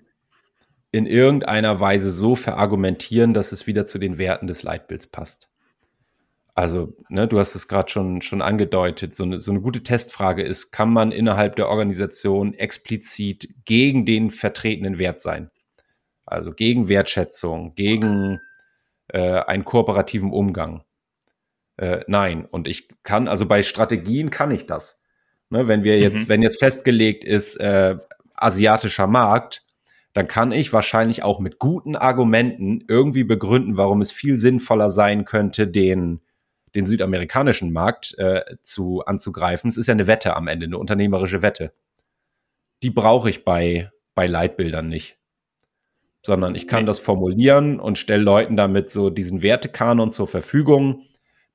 in 0.91 1.07
irgendeiner 1.07 1.81
Weise 1.81 2.11
so 2.11 2.35
verargumentieren, 2.35 3.35
dass 3.35 3.53
es 3.53 3.67
wieder 3.67 3.85
zu 3.85 3.99
den 3.99 4.19
Werten 4.19 4.47
des 4.47 4.63
Leitbilds 4.63 5.07
passt. 5.07 5.51
Also, 6.55 6.97
ne, 7.09 7.29
du 7.29 7.39
hast 7.39 7.55
es 7.55 7.69
gerade 7.69 7.89
schon, 7.89 8.21
schon 8.21 8.43
angedeutet. 8.43 9.15
So 9.15 9.23
eine, 9.23 9.41
so 9.41 9.53
eine 9.53 9.61
gute 9.61 9.85
Testfrage 9.85 10.43
ist, 10.43 10.73
kann 10.73 10.93
man 10.93 11.13
innerhalb 11.13 11.55
der 11.55 11.69
Organisation 11.69 12.53
explizit 12.55 13.49
gegen 13.65 14.05
den 14.05 14.31
vertretenen 14.31 14.99
Wert 14.99 15.21
sein? 15.21 15.51
Also 16.29 16.53
gegen 16.53 16.89
Wertschätzung, 16.89 17.75
gegen 17.75 18.41
äh, 19.09 19.41
einen 19.41 19.65
kooperativen 19.65 20.33
Umgang. 20.33 20.85
Äh, 21.77 22.01
nein. 22.07 22.45
Und 22.45 22.69
ich 22.69 22.89
kann, 23.03 23.29
also 23.29 23.47
bei 23.47 23.63
Strategien 23.63 24.31
kann 24.31 24.51
ich 24.51 24.67
das. 24.67 25.01
Ne, 25.51 25.67
wenn 25.67 25.83
wir 25.83 25.99
jetzt, 25.99 26.25
mhm. 26.25 26.29
wenn 26.29 26.43
jetzt 26.43 26.59
festgelegt 26.59 27.25
ist, 27.25 27.57
äh, 27.57 27.97
asiatischer 28.35 29.07
Markt, 29.07 29.65
dann 30.13 30.29
kann 30.29 30.53
ich 30.53 30.73
wahrscheinlich 30.73 31.23
auch 31.23 31.41
mit 31.41 31.59
guten 31.59 31.97
Argumenten 31.97 32.85
irgendwie 32.89 33.25
begründen, 33.25 33.77
warum 33.77 34.01
es 34.01 34.13
viel 34.13 34.37
sinnvoller 34.37 34.91
sein 34.91 35.25
könnte, 35.25 35.67
den 35.67 36.21
den 36.75 36.87
südamerikanischen 36.87 37.73
Markt 37.73 38.17
äh, 38.19 38.57
zu 38.63 39.03
anzugreifen. 39.05 39.71
Es 39.71 39.77
ist 39.77 39.87
ja 39.87 39.95
eine 39.95 40.07
Wette 40.07 40.37
am 40.37 40.49
Ende, 40.49 40.67
eine 40.67 40.79
unternehmerische 40.79 41.43
Wette. 41.43 41.73
Die 42.83 42.91
brauche 42.91 43.31
ich 43.31 43.45
bei, 43.45 43.91
bei 44.15 44.27
Leitbildern 44.27 44.89
nicht. 44.89 45.18
Sondern 46.25 46.55
ich 46.55 46.67
kann 46.69 46.87
das 46.87 46.99
formulieren 46.99 47.79
und 47.81 47.97
stelle 47.97 48.23
Leuten 48.23 48.57
damit 48.57 48.91
so 48.91 49.11
diesen 49.11 49.43
Wertekanon 49.43 50.11
zur 50.11 50.29
Verfügung, 50.29 51.05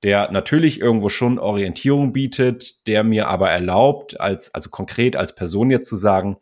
der 0.04 0.32
natürlich 0.32 0.82
irgendwo 0.82 1.10
schon 1.10 1.40
Orientierung 1.40 2.12
bietet, 2.12 2.88
der 2.88 3.04
mir 3.04 3.28
aber 3.28 3.50
erlaubt, 3.50 4.20
als, 4.20 4.54
also 4.54 4.70
konkret 4.70 5.16
als 5.16 5.34
Person 5.36 5.72
jetzt 5.72 5.88
zu 5.88 5.96
sagen, 5.96 6.38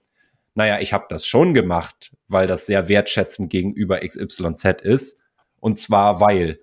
naja, 0.56 0.80
ich 0.80 0.94
habe 0.94 1.06
das 1.10 1.26
schon 1.26 1.54
gemacht, 1.54 2.12
weil 2.28 2.48
das 2.48 2.66
sehr 2.66 2.90
wertschätzend 2.90 3.50
gegenüber 3.50 4.00
XYZ 4.00 4.82
ist. 4.82 5.22
Und 5.60 5.78
zwar 5.78 6.20
weil. 6.20 6.60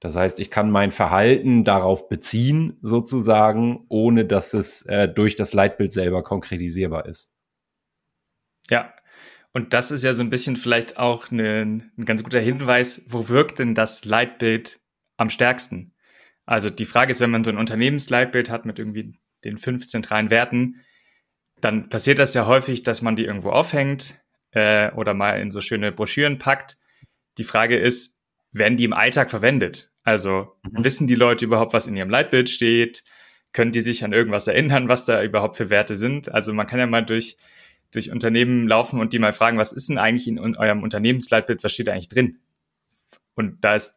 Das 0.00 0.14
heißt, 0.14 0.38
ich 0.38 0.50
kann 0.50 0.70
mein 0.70 0.92
Verhalten 0.92 1.64
darauf 1.64 2.08
beziehen, 2.08 2.78
sozusagen, 2.82 3.84
ohne 3.88 4.24
dass 4.24 4.54
es 4.54 4.82
äh, 4.82 5.08
durch 5.08 5.34
das 5.34 5.54
Leitbild 5.54 5.92
selber 5.92 6.22
konkretisierbar 6.22 7.06
ist. 7.06 7.34
Ja, 8.70 8.92
und 9.58 9.72
das 9.72 9.90
ist 9.90 10.04
ja 10.04 10.12
so 10.12 10.22
ein 10.22 10.30
bisschen 10.30 10.56
vielleicht 10.56 10.98
auch 10.98 11.32
eine, 11.32 11.82
ein 11.98 12.04
ganz 12.04 12.22
guter 12.22 12.38
Hinweis, 12.38 13.06
wo 13.08 13.28
wirkt 13.28 13.58
denn 13.58 13.74
das 13.74 14.04
Leitbild 14.04 14.78
am 15.16 15.30
stärksten? 15.30 15.96
Also 16.46 16.70
die 16.70 16.86
Frage 16.86 17.10
ist, 17.10 17.18
wenn 17.18 17.32
man 17.32 17.42
so 17.42 17.50
ein 17.50 17.58
Unternehmensleitbild 17.58 18.50
hat 18.50 18.66
mit 18.66 18.78
irgendwie 18.78 19.18
den 19.42 19.56
fünf 19.56 19.88
zentralen 19.88 20.30
Werten, 20.30 20.76
dann 21.60 21.88
passiert 21.88 22.20
das 22.20 22.34
ja 22.34 22.46
häufig, 22.46 22.84
dass 22.84 23.02
man 23.02 23.16
die 23.16 23.24
irgendwo 23.24 23.50
aufhängt 23.50 24.20
äh, 24.52 24.92
oder 24.92 25.12
mal 25.12 25.40
in 25.40 25.50
so 25.50 25.60
schöne 25.60 25.90
Broschüren 25.90 26.38
packt. 26.38 26.76
Die 27.36 27.42
Frage 27.42 27.76
ist, 27.76 28.20
werden 28.52 28.76
die 28.76 28.84
im 28.84 28.92
Alltag 28.92 29.28
verwendet? 29.28 29.90
Also 30.04 30.54
mhm. 30.62 30.84
wissen 30.84 31.08
die 31.08 31.16
Leute 31.16 31.44
überhaupt, 31.44 31.72
was 31.72 31.88
in 31.88 31.96
ihrem 31.96 32.10
Leitbild 32.10 32.48
steht? 32.48 33.02
Können 33.52 33.72
die 33.72 33.80
sich 33.80 34.04
an 34.04 34.12
irgendwas 34.12 34.46
erinnern, 34.46 34.86
was 34.86 35.04
da 35.04 35.20
überhaupt 35.20 35.56
für 35.56 35.68
Werte 35.68 35.96
sind? 35.96 36.32
Also 36.32 36.54
man 36.54 36.68
kann 36.68 36.78
ja 36.78 36.86
mal 36.86 37.04
durch, 37.04 37.38
durch 37.92 38.10
Unternehmen 38.10 38.68
laufen 38.68 39.00
und 39.00 39.12
die 39.12 39.18
mal 39.18 39.32
fragen, 39.32 39.58
was 39.58 39.72
ist 39.72 39.88
denn 39.88 39.98
eigentlich 39.98 40.28
in 40.28 40.38
eurem 40.56 40.82
Unternehmensleitbild, 40.82 41.64
was 41.64 41.72
steht 41.72 41.86
da 41.86 41.92
eigentlich 41.92 42.08
drin? 42.08 42.38
Und 43.34 43.64
da 43.64 43.76
ist 43.76 43.96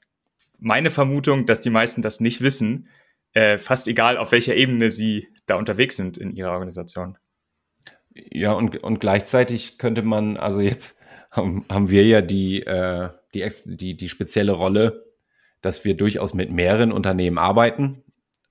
meine 0.60 0.92
Vermutung, 0.92 1.46
dass 1.46 1.62
die 1.62 1.70
meisten 1.70 2.02
das 2.02 2.20
nicht 2.20 2.42
wissen, 2.42 2.88
äh, 3.34 3.58
fast 3.58 3.88
egal, 3.88 4.18
auf 4.18 4.32
welcher 4.32 4.56
Ebene 4.56 4.92
sie 4.92 5.28
da 5.46 5.56
unterwegs 5.56 5.98
sind 5.98 6.18
in 6.18 6.36
ihrer 6.36 6.52
Organisation. 6.52 7.18
Ja, 8.14 8.54
und, 8.54 8.84
und 8.84 9.00
gleichzeitig 9.00 9.78
könnte 9.78 10.02
man, 10.04 10.38
also 10.38 10.62
jetzt 10.62 11.00
haben, 11.32 11.66
haben 11.70 11.90
wir 11.90 12.06
ja 12.06 12.22
die, 12.22 12.62
äh, 12.62 13.10
die, 13.34 13.50
die, 13.66 13.96
die 13.96 14.10
spezielle 14.10 14.52
Rolle, 14.52 15.06
dass 15.62 15.86
wir 15.86 15.96
durchaus 15.96 16.34
mit 16.34 16.52
mehreren 16.52 16.92
Unternehmen 16.92 17.38
arbeiten. 17.38 18.04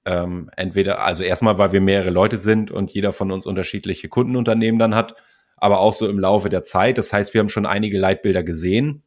Ähm, 0.05 0.51
entweder, 0.57 1.03
also 1.03 1.23
erstmal, 1.23 1.59
weil 1.59 1.73
wir 1.73 1.81
mehrere 1.81 2.11
Leute 2.11 2.39
sind 2.39 2.71
und 2.71 2.93
jeder 2.93 3.13
von 3.13 3.31
uns 3.31 3.47
unterschiedliche 3.47 4.09
Kundenunternehmen 4.09 4.79
dann 4.79 4.95
hat, 4.95 5.15
aber 5.57 5.81
auch 5.81 5.93
so 5.93 6.09
im 6.09 6.19
Laufe 6.19 6.49
der 6.49 6.63
Zeit. 6.63 6.97
Das 6.97 7.13
heißt, 7.13 7.35
wir 7.35 7.41
haben 7.41 7.51
schon 7.51 7.67
einige 7.67 7.99
Leitbilder 7.99 8.43
gesehen. 8.43 9.03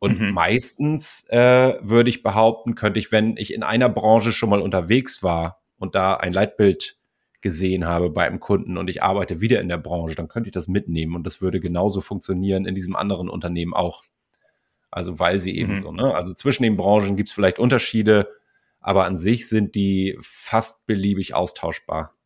Und 0.00 0.18
mhm. 0.18 0.32
meistens 0.32 1.26
äh, 1.28 1.74
würde 1.82 2.10
ich 2.10 2.22
behaupten, 2.22 2.74
könnte 2.74 2.98
ich, 2.98 3.12
wenn 3.12 3.36
ich 3.36 3.52
in 3.54 3.62
einer 3.62 3.88
Branche 3.88 4.32
schon 4.32 4.48
mal 4.48 4.62
unterwegs 4.62 5.22
war 5.22 5.60
und 5.78 5.94
da 5.94 6.14
ein 6.14 6.32
Leitbild 6.32 6.96
gesehen 7.42 7.86
habe 7.86 8.10
bei 8.10 8.26
einem 8.26 8.40
Kunden 8.40 8.76
und 8.76 8.88
ich 8.88 9.02
arbeite 9.02 9.40
wieder 9.40 9.60
in 9.60 9.68
der 9.68 9.78
Branche, 9.78 10.14
dann 10.14 10.28
könnte 10.28 10.48
ich 10.48 10.52
das 10.52 10.68
mitnehmen 10.68 11.14
und 11.14 11.26
das 11.26 11.40
würde 11.40 11.60
genauso 11.60 12.00
funktionieren 12.00 12.66
in 12.66 12.74
diesem 12.74 12.96
anderen 12.96 13.28
Unternehmen 13.28 13.74
auch. 13.74 14.02
Also 14.90 15.18
weil 15.18 15.38
sie 15.38 15.56
eben 15.56 15.74
mhm. 15.74 15.82
so, 15.82 15.92
ne? 15.92 16.14
Also 16.14 16.34
zwischen 16.34 16.64
den 16.64 16.76
Branchen 16.76 17.16
gibt 17.16 17.28
es 17.28 17.34
vielleicht 17.34 17.58
Unterschiede, 17.58 18.28
aber 18.80 19.04
an 19.04 19.18
sich 19.18 19.48
sind 19.48 19.74
die 19.74 20.18
fast 20.20 20.86
beliebig 20.86 21.34
austauschbar. 21.34 22.16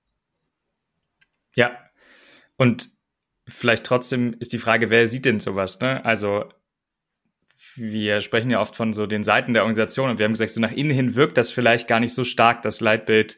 Ja. 1.55 1.79
Und 2.57 2.91
vielleicht 3.47 3.85
trotzdem 3.85 4.37
ist 4.39 4.53
die 4.53 4.59
Frage, 4.59 4.91
wer 4.91 5.07
sieht 5.09 5.25
denn 5.25 5.41
sowas, 5.41 5.81
ne? 5.81 6.05
Also 6.05 6.49
wir 7.77 8.21
sprechen 8.21 8.51
ja 8.51 8.61
oft 8.61 8.77
von 8.77 8.93
so 8.93 9.07
den 9.07 9.25
Seiten 9.25 9.53
der 9.53 9.63
Organisation 9.63 10.11
und 10.11 10.19
wir 10.19 10.25
haben 10.25 10.33
gesagt, 10.33 10.53
so 10.53 10.61
nach 10.61 10.71
innen 10.71 10.93
hin 10.93 11.15
wirkt 11.17 11.37
das 11.37 11.51
vielleicht 11.51 11.89
gar 11.89 11.99
nicht 11.99 12.15
so 12.15 12.25
stark, 12.25 12.63
das 12.63 12.81
Leitbild 12.81 13.37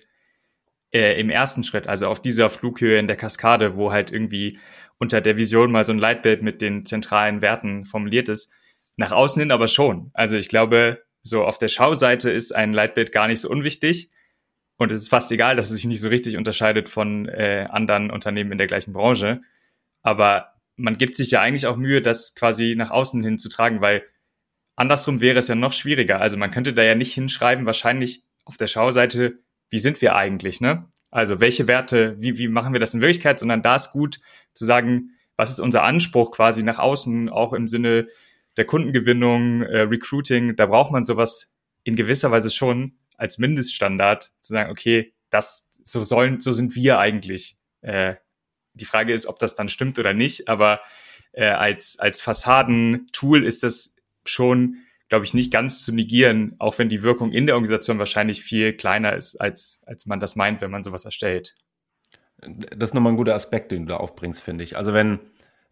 äh, 0.92 1.18
im 1.18 1.30
ersten 1.30 1.64
Schritt, 1.64 1.86
also 1.86 2.08
auf 2.08 2.20
dieser 2.20 2.50
Flughöhe 2.50 2.98
in 2.98 3.06
der 3.06 3.16
Kaskade, 3.16 3.76
wo 3.76 3.92
halt 3.92 4.12
irgendwie 4.12 4.58
unter 4.98 5.20
der 5.20 5.36
Vision 5.36 5.72
mal 5.72 5.84
so 5.84 5.92
ein 5.92 5.98
Leitbild 5.98 6.42
mit 6.42 6.62
den 6.62 6.84
zentralen 6.84 7.42
Werten 7.42 7.86
formuliert 7.86 8.28
ist. 8.28 8.52
Nach 8.96 9.12
außen 9.12 9.40
hin 9.40 9.50
aber 9.50 9.68
schon. 9.68 10.10
Also 10.14 10.36
ich 10.36 10.48
glaube, 10.48 11.02
so 11.26 11.44
auf 11.44 11.58
der 11.58 11.68
Schauseite 11.68 12.30
ist 12.30 12.54
ein 12.54 12.72
Leitbild 12.72 13.12
gar 13.12 13.28
nicht 13.28 13.40
so 13.40 13.50
unwichtig. 13.50 14.10
Und 14.78 14.92
es 14.92 15.02
ist 15.02 15.08
fast 15.08 15.32
egal, 15.32 15.56
dass 15.56 15.70
es 15.70 15.76
sich 15.76 15.86
nicht 15.86 16.00
so 16.00 16.08
richtig 16.08 16.36
unterscheidet 16.36 16.88
von 16.88 17.28
äh, 17.28 17.66
anderen 17.70 18.10
Unternehmen 18.10 18.52
in 18.52 18.58
der 18.58 18.66
gleichen 18.66 18.92
Branche. 18.92 19.40
Aber 20.02 20.52
man 20.76 20.98
gibt 20.98 21.14
sich 21.14 21.30
ja 21.30 21.40
eigentlich 21.40 21.66
auch 21.66 21.76
Mühe, 21.76 22.02
das 22.02 22.34
quasi 22.34 22.74
nach 22.76 22.90
außen 22.90 23.22
hin 23.24 23.38
zu 23.38 23.48
tragen, 23.48 23.80
weil 23.80 24.04
andersrum 24.76 25.20
wäre 25.20 25.38
es 25.38 25.48
ja 25.48 25.54
noch 25.54 25.72
schwieriger. 25.72 26.20
Also 26.20 26.36
man 26.36 26.50
könnte 26.50 26.74
da 26.74 26.82
ja 26.82 26.94
nicht 26.94 27.14
hinschreiben, 27.14 27.64
wahrscheinlich 27.64 28.22
auf 28.44 28.58
der 28.58 28.66
Schauseite 28.66 29.38
wie 29.70 29.78
sind 29.78 30.00
wir 30.00 30.14
eigentlich, 30.14 30.60
ne? 30.60 30.88
Also 31.10 31.40
welche 31.40 31.68
Werte, 31.68 32.20
wie, 32.20 32.36
wie 32.38 32.48
machen 32.48 32.72
wir 32.72 32.80
das 32.80 32.94
in 32.94 33.00
Wirklichkeit, 33.00 33.38
sondern 33.38 33.62
da 33.62 33.76
ist 33.76 33.92
gut 33.92 34.20
zu 34.52 34.64
sagen, 34.64 35.12
was 35.36 35.50
ist 35.50 35.60
unser 35.60 35.82
Anspruch 35.82 36.30
quasi 36.30 36.62
nach 36.62 36.78
außen, 36.78 37.28
auch 37.28 37.52
im 37.52 37.68
Sinne 37.68 38.08
der 38.56 38.64
Kundengewinnung, 38.64 39.62
äh, 39.62 39.82
Recruiting, 39.82 40.56
da 40.56 40.66
braucht 40.66 40.92
man 40.92 41.04
sowas 41.04 41.52
in 41.84 41.96
gewisser 41.96 42.30
Weise 42.30 42.50
schon 42.50 42.98
als 43.16 43.38
Mindeststandard, 43.38 44.32
zu 44.40 44.52
sagen, 44.52 44.70
okay, 44.70 45.14
das, 45.30 45.70
so 45.84 46.02
sollen, 46.02 46.40
so 46.40 46.52
sind 46.52 46.74
wir 46.74 46.98
eigentlich. 46.98 47.58
Äh, 47.80 48.16
die 48.74 48.84
Frage 48.84 49.12
ist, 49.12 49.26
ob 49.26 49.38
das 49.38 49.56
dann 49.56 49.68
stimmt 49.68 49.98
oder 49.98 50.12
nicht, 50.12 50.48
aber 50.48 50.80
äh, 51.32 51.46
als, 51.46 51.98
als 51.98 52.20
Fassadentool 52.20 53.44
ist 53.44 53.62
das 53.62 53.96
schon 54.26 54.86
glaube 55.08 55.24
ich, 55.24 55.34
nicht 55.34 55.52
ganz 55.52 55.84
zu 55.84 55.92
negieren, 55.92 56.56
auch 56.58 56.78
wenn 56.78 56.88
die 56.88 57.02
Wirkung 57.02 57.32
in 57.32 57.46
der 57.46 57.54
Organisation 57.54 57.98
wahrscheinlich 57.98 58.42
viel 58.42 58.72
kleiner 58.72 59.14
ist, 59.14 59.36
als, 59.36 59.82
als 59.86 60.06
man 60.06 60.20
das 60.20 60.36
meint, 60.36 60.60
wenn 60.60 60.70
man 60.70 60.82
sowas 60.82 61.04
erstellt. 61.04 61.54
Das 62.38 62.90
ist 62.90 62.94
nochmal 62.94 63.12
ein 63.12 63.16
guter 63.16 63.34
Aspekt, 63.34 63.70
den 63.70 63.86
du 63.86 63.92
da 63.92 63.96
aufbringst, 63.98 64.40
finde 64.40 64.64
ich. 64.64 64.76
Also 64.76 64.92
wenn, 64.92 65.20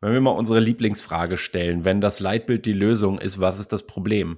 wenn 0.04 0.12
wir 0.12 0.20
mal 0.20 0.32
unsere 0.32 0.60
Lieblingsfrage 0.60 1.38
stellen, 1.38 1.86
wenn 1.86 2.02
das 2.02 2.20
Leitbild 2.20 2.66
die 2.66 2.74
Lösung 2.74 3.18
ist, 3.18 3.40
was 3.40 3.58
ist 3.58 3.72
das 3.72 3.86
Problem? 3.86 4.36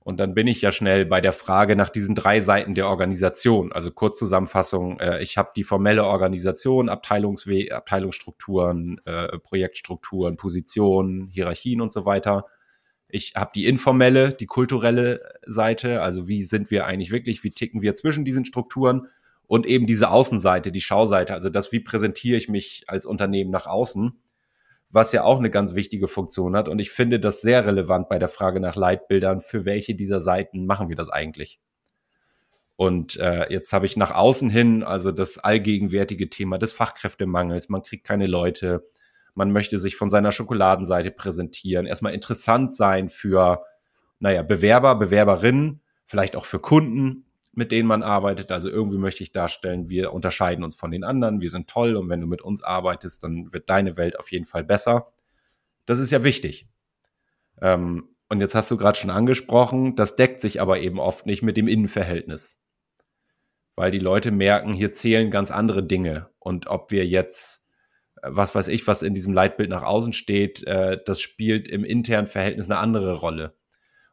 Und 0.00 0.18
dann 0.18 0.34
bin 0.34 0.48
ich 0.48 0.60
ja 0.60 0.72
schnell 0.72 1.06
bei 1.06 1.20
der 1.20 1.32
Frage 1.32 1.76
nach 1.76 1.88
diesen 1.88 2.16
drei 2.16 2.40
Seiten 2.40 2.74
der 2.74 2.88
Organisation. 2.88 3.72
Also 3.72 3.92
Kurzzusammenfassung, 3.92 4.98
äh, 4.98 5.22
ich 5.22 5.38
habe 5.38 5.52
die 5.54 5.62
formelle 5.62 6.04
Organisation, 6.04 6.88
Abteilungswe 6.88 7.68
Abteilungsstrukturen, 7.70 9.00
äh, 9.04 9.38
Projektstrukturen, 9.38 10.36
Positionen, 10.36 11.28
Hierarchien 11.28 11.80
und 11.80 11.92
so 11.92 12.04
weiter. 12.04 12.46
Ich 13.06 13.34
habe 13.36 13.52
die 13.54 13.66
informelle, 13.66 14.30
die 14.30 14.46
kulturelle 14.46 15.20
Seite, 15.46 16.02
also 16.02 16.26
wie 16.26 16.42
sind 16.42 16.72
wir 16.72 16.86
eigentlich 16.86 17.12
wirklich, 17.12 17.44
wie 17.44 17.52
ticken 17.52 17.82
wir 17.82 17.94
zwischen 17.94 18.24
diesen 18.24 18.44
Strukturen 18.44 19.06
und 19.46 19.64
eben 19.64 19.86
diese 19.86 20.10
Außenseite, 20.10 20.72
die 20.72 20.80
Schauseite, 20.80 21.34
also 21.34 21.50
das, 21.50 21.70
wie 21.70 21.80
präsentiere 21.80 22.36
ich 22.36 22.48
mich 22.48 22.82
als 22.88 23.06
Unternehmen 23.06 23.52
nach 23.52 23.68
außen, 23.68 24.18
was 24.92 25.10
ja 25.12 25.24
auch 25.24 25.38
eine 25.38 25.50
ganz 25.50 25.74
wichtige 25.74 26.06
Funktion 26.06 26.54
hat. 26.54 26.68
Und 26.68 26.78
ich 26.78 26.90
finde 26.90 27.18
das 27.18 27.40
sehr 27.40 27.66
relevant 27.66 28.08
bei 28.08 28.18
der 28.18 28.28
Frage 28.28 28.60
nach 28.60 28.76
Leitbildern, 28.76 29.40
für 29.40 29.64
welche 29.64 29.94
dieser 29.94 30.20
Seiten 30.20 30.66
machen 30.66 30.90
wir 30.90 30.96
das 30.96 31.08
eigentlich? 31.08 31.60
Und 32.76 33.18
äh, 33.18 33.50
jetzt 33.50 33.72
habe 33.72 33.86
ich 33.86 33.96
nach 33.96 34.10
außen 34.12 34.50
hin, 34.50 34.82
also 34.82 35.10
das 35.10 35.38
allgegenwärtige 35.38 36.28
Thema 36.28 36.58
des 36.58 36.72
Fachkräftemangels, 36.72 37.68
man 37.68 37.82
kriegt 37.82 38.04
keine 38.04 38.26
Leute, 38.26 38.86
man 39.34 39.50
möchte 39.50 39.78
sich 39.78 39.96
von 39.96 40.10
seiner 40.10 40.32
Schokoladenseite 40.32 41.10
präsentieren, 41.10 41.86
erstmal 41.86 42.12
interessant 42.12 42.74
sein 42.74 43.08
für, 43.08 43.64
naja, 44.18 44.42
Bewerber, 44.42 44.96
Bewerberinnen, 44.96 45.80
vielleicht 46.04 46.36
auch 46.36 46.44
für 46.44 46.58
Kunden, 46.58 47.24
mit 47.52 47.70
denen 47.72 47.86
man 47.86 48.02
arbeitet. 48.02 48.50
Also 48.50 48.68
irgendwie 48.68 48.98
möchte 48.98 49.22
ich 49.22 49.32
darstellen, 49.32 49.88
wir 49.88 50.12
unterscheiden 50.12 50.64
uns 50.64 50.74
von 50.74 50.90
den 50.90 51.04
anderen, 51.04 51.40
wir 51.40 51.50
sind 51.50 51.68
toll 51.68 51.96
und 51.96 52.08
wenn 52.08 52.20
du 52.20 52.26
mit 52.26 52.42
uns 52.42 52.62
arbeitest, 52.62 53.22
dann 53.22 53.52
wird 53.52 53.68
deine 53.68 53.96
Welt 53.96 54.18
auf 54.18 54.32
jeden 54.32 54.46
Fall 54.46 54.64
besser. 54.64 55.12
Das 55.86 55.98
ist 55.98 56.10
ja 56.10 56.24
wichtig. 56.24 56.68
Ähm, 57.60 58.08
und 58.28 58.40
jetzt 58.40 58.54
hast 58.54 58.70
du 58.70 58.76
gerade 58.76 58.98
schon 58.98 59.10
angesprochen, 59.10 59.96
das 59.96 60.16
deckt 60.16 60.40
sich 60.40 60.60
aber 60.60 60.80
eben 60.80 60.98
oft 60.98 61.26
nicht 61.26 61.42
mit 61.42 61.56
dem 61.56 61.68
Innenverhältnis. 61.68 62.60
Weil 63.76 63.90
die 63.90 63.98
Leute 63.98 64.30
merken, 64.30 64.72
hier 64.72 64.92
zählen 64.92 65.30
ganz 65.30 65.50
andere 65.50 65.82
Dinge. 65.82 66.30
Und 66.38 66.66
ob 66.66 66.90
wir 66.90 67.06
jetzt 67.06 67.62
was 68.22 68.54
weiß 68.54 68.68
ich, 68.68 68.86
was 68.86 69.02
in 69.02 69.14
diesem 69.14 69.34
Leitbild 69.34 69.68
nach 69.68 69.82
außen 69.82 70.12
steht, 70.12 70.64
äh, 70.64 70.98
das 71.04 71.20
spielt 71.20 71.68
im 71.68 71.84
internen 71.84 72.28
Verhältnis 72.28 72.70
eine 72.70 72.78
andere 72.78 73.14
Rolle. 73.14 73.56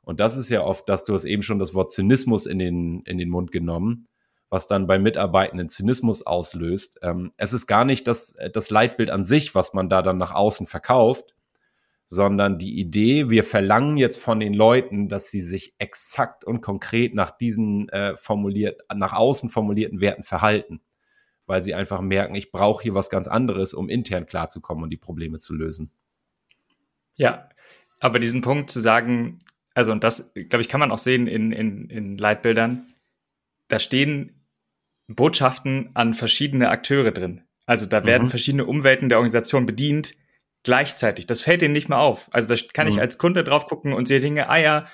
Und 0.09 0.19
das 0.19 0.37
ist 0.37 0.49
ja 0.49 0.63
oft, 0.63 0.89
dass 0.89 1.05
du 1.05 1.13
hast 1.13 1.25
eben 1.25 1.43
schon 1.43 1.59
das 1.59 1.75
Wort 1.75 1.91
Zynismus 1.91 2.47
in 2.47 2.57
den, 2.57 3.01
in 3.03 3.19
den 3.19 3.29
Mund 3.29 3.51
genommen, 3.51 4.05
was 4.49 4.65
dann 4.65 4.87
bei 4.87 4.97
Mitarbeitenden 4.97 5.69
Zynismus 5.69 6.25
auslöst. 6.25 6.97
Ähm, 7.03 7.31
es 7.37 7.53
ist 7.53 7.67
gar 7.67 7.85
nicht 7.85 8.07
das, 8.07 8.35
das 8.51 8.71
Leitbild 8.71 9.11
an 9.11 9.23
sich, 9.23 9.53
was 9.53 9.75
man 9.75 9.87
da 9.87 10.01
dann 10.01 10.17
nach 10.17 10.33
außen 10.33 10.65
verkauft, 10.65 11.35
sondern 12.07 12.57
die 12.57 12.79
Idee, 12.79 13.29
wir 13.29 13.43
verlangen 13.43 13.97
jetzt 13.97 14.17
von 14.17 14.39
den 14.39 14.55
Leuten, 14.55 15.09
dass 15.09 15.29
sie 15.29 15.41
sich 15.41 15.75
exakt 15.77 16.43
und 16.43 16.61
konkret 16.61 17.13
nach 17.13 17.29
diesen 17.29 17.87
äh, 17.89 18.17
formuliert, 18.17 18.81
nach 18.91 19.13
außen 19.13 19.51
formulierten 19.51 20.01
Werten 20.01 20.23
verhalten 20.23 20.81
weil 21.45 21.63
sie 21.63 21.73
einfach 21.73 21.99
merken, 21.99 22.35
ich 22.35 22.51
brauche 22.51 22.83
hier 22.83 22.93
was 22.93 23.09
ganz 23.09 23.27
anderes, 23.27 23.73
um 23.73 23.89
intern 23.89 24.27
klarzukommen 24.27 24.83
und 24.83 24.91
die 24.91 24.97
Probleme 24.97 25.39
zu 25.39 25.55
lösen. 25.55 25.91
Ja, 27.15 27.49
aber 27.99 28.19
diesen 28.19 28.41
Punkt 28.41 28.69
zu 28.69 28.79
sagen, 28.79 29.39
also 29.79 29.93
und 29.93 30.03
das, 30.03 30.33
glaube 30.33 30.59
ich, 30.59 30.67
kann 30.67 30.81
man 30.81 30.91
auch 30.91 30.97
sehen 30.97 31.25
in, 31.25 31.53
in, 31.53 31.89
in 31.89 32.17
Leitbildern, 32.17 32.93
da 33.69 33.79
stehen 33.79 34.43
Botschaften 35.07 35.91
an 35.93 36.13
verschiedene 36.13 36.67
Akteure 36.69 37.11
drin. 37.11 37.43
Also 37.65 37.85
da 37.85 38.03
werden 38.03 38.23
mhm. 38.23 38.29
verschiedene 38.29 38.65
Umwelten 38.65 39.07
der 39.07 39.19
Organisation 39.19 39.65
bedient 39.65 40.15
gleichzeitig. 40.63 41.27
Das 41.27 41.41
fällt 41.41 41.61
ihnen 41.61 41.71
nicht 41.71 41.87
mehr 41.87 41.99
auf. 41.99 42.27
Also 42.33 42.53
da 42.53 42.61
kann 42.73 42.87
mhm. 42.87 42.93
ich 42.93 42.99
als 42.99 43.17
Kunde 43.17 43.45
drauf 43.45 43.67
gucken 43.67 43.93
und 43.93 44.09
sehe 44.09 44.19
Dinge, 44.19 44.49
ah 44.49 44.57
ja, 44.57 44.87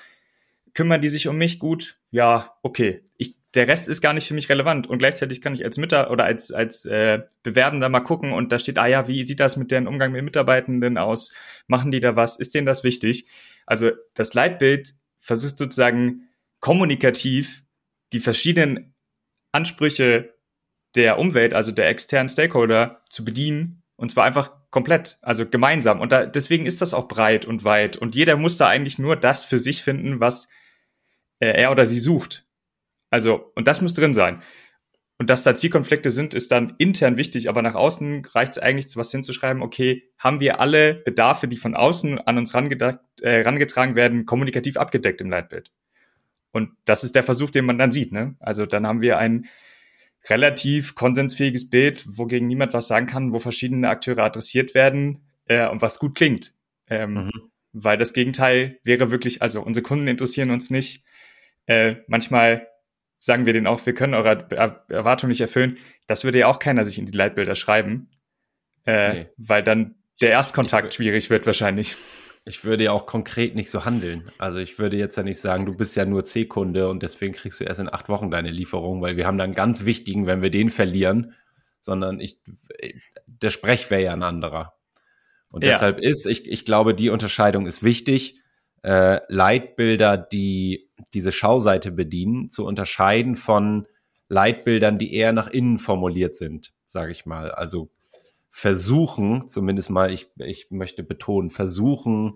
kümmern 0.72 1.00
die 1.00 1.08
sich 1.08 1.26
um 1.26 1.36
mich 1.36 1.58
gut? 1.58 1.96
Ja, 2.12 2.56
okay. 2.62 3.02
Ich 3.16 3.34
der 3.56 3.66
Rest 3.66 3.88
ist 3.88 4.02
gar 4.02 4.12
nicht 4.12 4.28
für 4.28 4.34
mich 4.34 4.50
relevant 4.50 4.86
und 4.86 4.98
gleichzeitig 4.98 5.40
kann 5.40 5.54
ich 5.54 5.64
als 5.64 5.78
Mitter 5.78 6.10
oder 6.10 6.24
als 6.24 6.52
als 6.52 6.84
äh, 6.84 7.22
Bewerbender 7.42 7.88
mal 7.88 8.00
gucken 8.00 8.32
und 8.32 8.52
da 8.52 8.58
steht, 8.58 8.78
ah 8.78 8.86
ja, 8.86 9.08
wie 9.08 9.22
sieht 9.22 9.40
das 9.40 9.56
mit 9.56 9.70
deren 9.70 9.88
Umgang 9.88 10.12
mit 10.12 10.22
Mitarbeitenden 10.22 10.98
aus? 10.98 11.32
Machen 11.66 11.90
die 11.90 12.00
da 12.00 12.14
was? 12.16 12.38
Ist 12.38 12.54
denen 12.54 12.66
das 12.66 12.84
wichtig? 12.84 13.26
Also 13.66 13.90
das 14.14 14.32
Leitbild 14.34 14.94
versucht 15.18 15.58
sozusagen 15.58 16.28
kommunikativ 16.60 17.64
die 18.12 18.20
verschiedenen 18.20 18.94
Ansprüche 19.52 20.34
der 20.94 21.18
Umwelt, 21.18 21.52
also 21.52 21.72
der 21.72 21.88
externen 21.88 22.28
Stakeholder, 22.28 23.02
zu 23.10 23.24
bedienen. 23.24 23.82
Und 23.96 24.10
zwar 24.10 24.24
einfach 24.24 24.52
komplett, 24.70 25.18
also 25.22 25.46
gemeinsam. 25.46 26.00
Und 26.00 26.12
da, 26.12 26.26
deswegen 26.26 26.66
ist 26.66 26.82
das 26.82 26.94
auch 26.94 27.08
breit 27.08 27.44
und 27.44 27.64
weit. 27.64 27.96
Und 27.96 28.14
jeder 28.14 28.36
muss 28.36 28.56
da 28.56 28.68
eigentlich 28.68 28.98
nur 28.98 29.16
das 29.16 29.44
für 29.44 29.58
sich 29.58 29.82
finden, 29.82 30.20
was 30.20 30.50
äh, 31.40 31.48
er 31.48 31.70
oder 31.70 31.86
sie 31.86 31.98
sucht. 31.98 32.46
Also, 33.10 33.52
und 33.54 33.66
das 33.68 33.80
muss 33.80 33.94
drin 33.94 34.14
sein. 34.14 34.42
Und 35.18 35.30
dass 35.30 35.42
da 35.42 35.54
Zielkonflikte 35.54 36.10
sind, 36.10 36.34
ist 36.34 36.52
dann 36.52 36.74
intern 36.78 37.16
wichtig, 37.16 37.48
aber 37.48 37.62
nach 37.62 37.74
außen 37.74 38.24
reicht 38.26 38.52
es 38.52 38.58
eigentlich, 38.58 38.96
was 38.96 39.10
hinzuschreiben, 39.10 39.62
okay, 39.62 40.10
haben 40.18 40.40
wir 40.40 40.60
alle 40.60 40.94
Bedarfe, 40.94 41.48
die 41.48 41.56
von 41.56 41.74
außen 41.74 42.18
an 42.18 42.36
uns 42.36 42.54
rangedacht, 42.54 43.00
äh, 43.22 43.40
rangetragen 43.40 43.96
werden, 43.96 44.26
kommunikativ 44.26 44.76
abgedeckt 44.76 45.22
im 45.22 45.30
Leitbild. 45.30 45.70
Und 46.52 46.70
das 46.84 47.02
ist 47.02 47.14
der 47.14 47.22
Versuch, 47.22 47.50
den 47.50 47.64
man 47.64 47.78
dann 47.78 47.92
sieht. 47.92 48.12
Ne? 48.12 48.34
Also 48.40 48.66
dann 48.66 48.86
haben 48.86 49.00
wir 49.00 49.18
ein 49.18 49.46
relativ 50.28 50.94
konsensfähiges 50.94 51.70
Bild, 51.70 52.04
wogegen 52.06 52.48
niemand 52.48 52.74
was 52.74 52.88
sagen 52.88 53.06
kann, 53.06 53.32
wo 53.32 53.38
verschiedene 53.38 53.88
Akteure 53.88 54.24
adressiert 54.24 54.74
werden 54.74 55.20
äh, 55.46 55.68
und 55.68 55.82
was 55.82 55.98
gut 55.98 56.14
klingt. 56.14 56.52
Ähm, 56.88 57.14
mhm. 57.14 57.32
Weil 57.72 57.98
das 57.98 58.12
Gegenteil 58.12 58.78
wäre 58.84 59.10
wirklich, 59.10 59.42
also 59.42 59.62
unsere 59.62 59.82
Kunden 59.82 60.08
interessieren 60.08 60.50
uns 60.50 60.70
nicht. 60.70 61.04
Äh, 61.66 61.96
manchmal 62.06 62.66
sagen 63.18 63.46
wir 63.46 63.52
denen 63.52 63.66
auch, 63.66 63.84
wir 63.84 63.94
können 63.94 64.14
eure 64.14 64.46
Erwartungen 64.88 65.30
nicht 65.30 65.40
erfüllen. 65.40 65.78
Das 66.06 66.24
würde 66.24 66.38
ja 66.38 66.46
auch 66.48 66.58
keiner 66.58 66.84
sich 66.84 66.98
in 66.98 67.06
die 67.06 67.16
Leitbilder 67.16 67.54
schreiben, 67.54 68.10
äh, 68.86 69.12
nee. 69.12 69.26
weil 69.36 69.62
dann 69.62 69.96
der 70.20 70.30
Erstkontakt 70.30 70.94
schwierig 70.94 71.30
wird 71.30 71.46
wahrscheinlich. 71.46 71.96
Ich 72.44 72.64
würde 72.64 72.84
ja 72.84 72.92
auch 72.92 73.06
konkret 73.06 73.56
nicht 73.56 73.70
so 73.70 73.84
handeln. 73.84 74.22
Also 74.38 74.58
ich 74.58 74.78
würde 74.78 74.96
jetzt 74.96 75.16
ja 75.16 75.24
nicht 75.24 75.40
sagen, 75.40 75.66
du 75.66 75.74
bist 75.74 75.96
ja 75.96 76.04
nur 76.04 76.24
C-Kunde 76.24 76.88
und 76.88 77.02
deswegen 77.02 77.34
kriegst 77.34 77.58
du 77.58 77.64
erst 77.64 77.80
in 77.80 77.92
acht 77.92 78.08
Wochen 78.08 78.30
deine 78.30 78.50
Lieferung, 78.50 79.02
weil 79.02 79.16
wir 79.16 79.26
haben 79.26 79.36
da 79.36 79.44
einen 79.44 79.54
ganz 79.54 79.84
wichtigen, 79.84 80.26
wenn 80.26 80.42
wir 80.42 80.50
den 80.50 80.70
verlieren, 80.70 81.34
sondern 81.80 82.20
ich, 82.20 82.38
der 83.26 83.50
Sprech 83.50 83.90
wäre 83.90 84.02
ja 84.02 84.12
ein 84.12 84.22
anderer. 84.22 84.76
Und 85.50 85.64
ja. 85.64 85.70
deshalb 85.70 85.98
ist, 85.98 86.26
ich, 86.26 86.48
ich 86.48 86.64
glaube, 86.64 86.94
die 86.94 87.10
Unterscheidung 87.10 87.66
ist 87.66 87.82
wichtig, 87.82 88.40
äh, 88.86 89.20
Leitbilder, 89.28 90.16
die 90.16 90.88
diese 91.12 91.32
Schauseite 91.32 91.90
bedienen, 91.90 92.48
zu 92.48 92.64
unterscheiden 92.64 93.34
von 93.34 93.88
Leitbildern, 94.28 94.96
die 94.96 95.12
eher 95.12 95.32
nach 95.32 95.48
innen 95.48 95.78
formuliert 95.78 96.36
sind, 96.36 96.72
sage 96.86 97.10
ich 97.10 97.26
mal. 97.26 97.50
Also 97.50 97.90
versuchen, 98.52 99.48
zumindest 99.48 99.90
mal, 99.90 100.12
ich, 100.12 100.30
ich 100.36 100.68
möchte 100.70 101.02
betonen, 101.02 101.50
versuchen, 101.50 102.34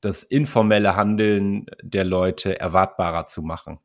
das 0.00 0.24
informelle 0.24 0.96
Handeln 0.96 1.66
der 1.82 2.04
Leute 2.04 2.58
erwartbarer 2.58 3.28
zu 3.28 3.42
machen. 3.42 3.78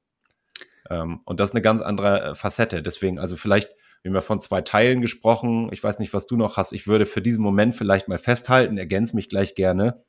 Ähm, 0.90 1.22
und 1.24 1.40
das 1.40 1.52
ist 1.52 1.56
eine 1.56 1.62
ganz 1.62 1.82
andere 1.82 2.32
äh, 2.32 2.36
Facette. 2.36 2.82
Deswegen, 2.82 3.20
also 3.20 3.36
vielleicht, 3.36 3.70
wir 4.02 4.10
haben 4.10 4.16
ja 4.16 4.22
von 4.22 4.42
zwei 4.42 4.62
Teilen 4.62 5.02
gesprochen. 5.02 5.70
Ich 5.72 5.84
weiß 5.84 6.00
nicht, 6.00 6.16
was 6.16 6.26
du 6.26 6.36
noch 6.36 6.58
hast. 6.58 6.74
Ich 6.74 6.88
würde 6.88 7.06
für 7.06 7.22
diesen 7.22 7.44
Moment 7.44 7.76
vielleicht 7.76 8.08
mal 8.08 8.18
festhalten, 8.18 8.80
ergänze 8.80 9.16
mich 9.16 9.30
gleich 9.30 9.54
gerne 9.54 10.04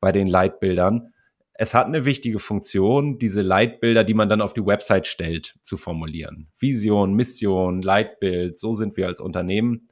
bei 0.00 0.10
den 0.10 0.26
Leitbildern. 0.26 1.12
Es 1.54 1.74
hat 1.74 1.86
eine 1.86 2.04
wichtige 2.04 2.38
Funktion, 2.38 3.18
diese 3.18 3.42
Leitbilder, 3.42 4.04
die 4.04 4.14
man 4.14 4.28
dann 4.28 4.40
auf 4.40 4.54
die 4.54 4.64
Website 4.64 5.06
stellt, 5.06 5.56
zu 5.62 5.76
formulieren. 5.76 6.48
Vision, 6.58 7.14
Mission, 7.14 7.82
Leitbild, 7.82 8.56
so 8.56 8.74
sind 8.74 8.96
wir 8.96 9.06
als 9.06 9.20
Unternehmen. 9.20 9.88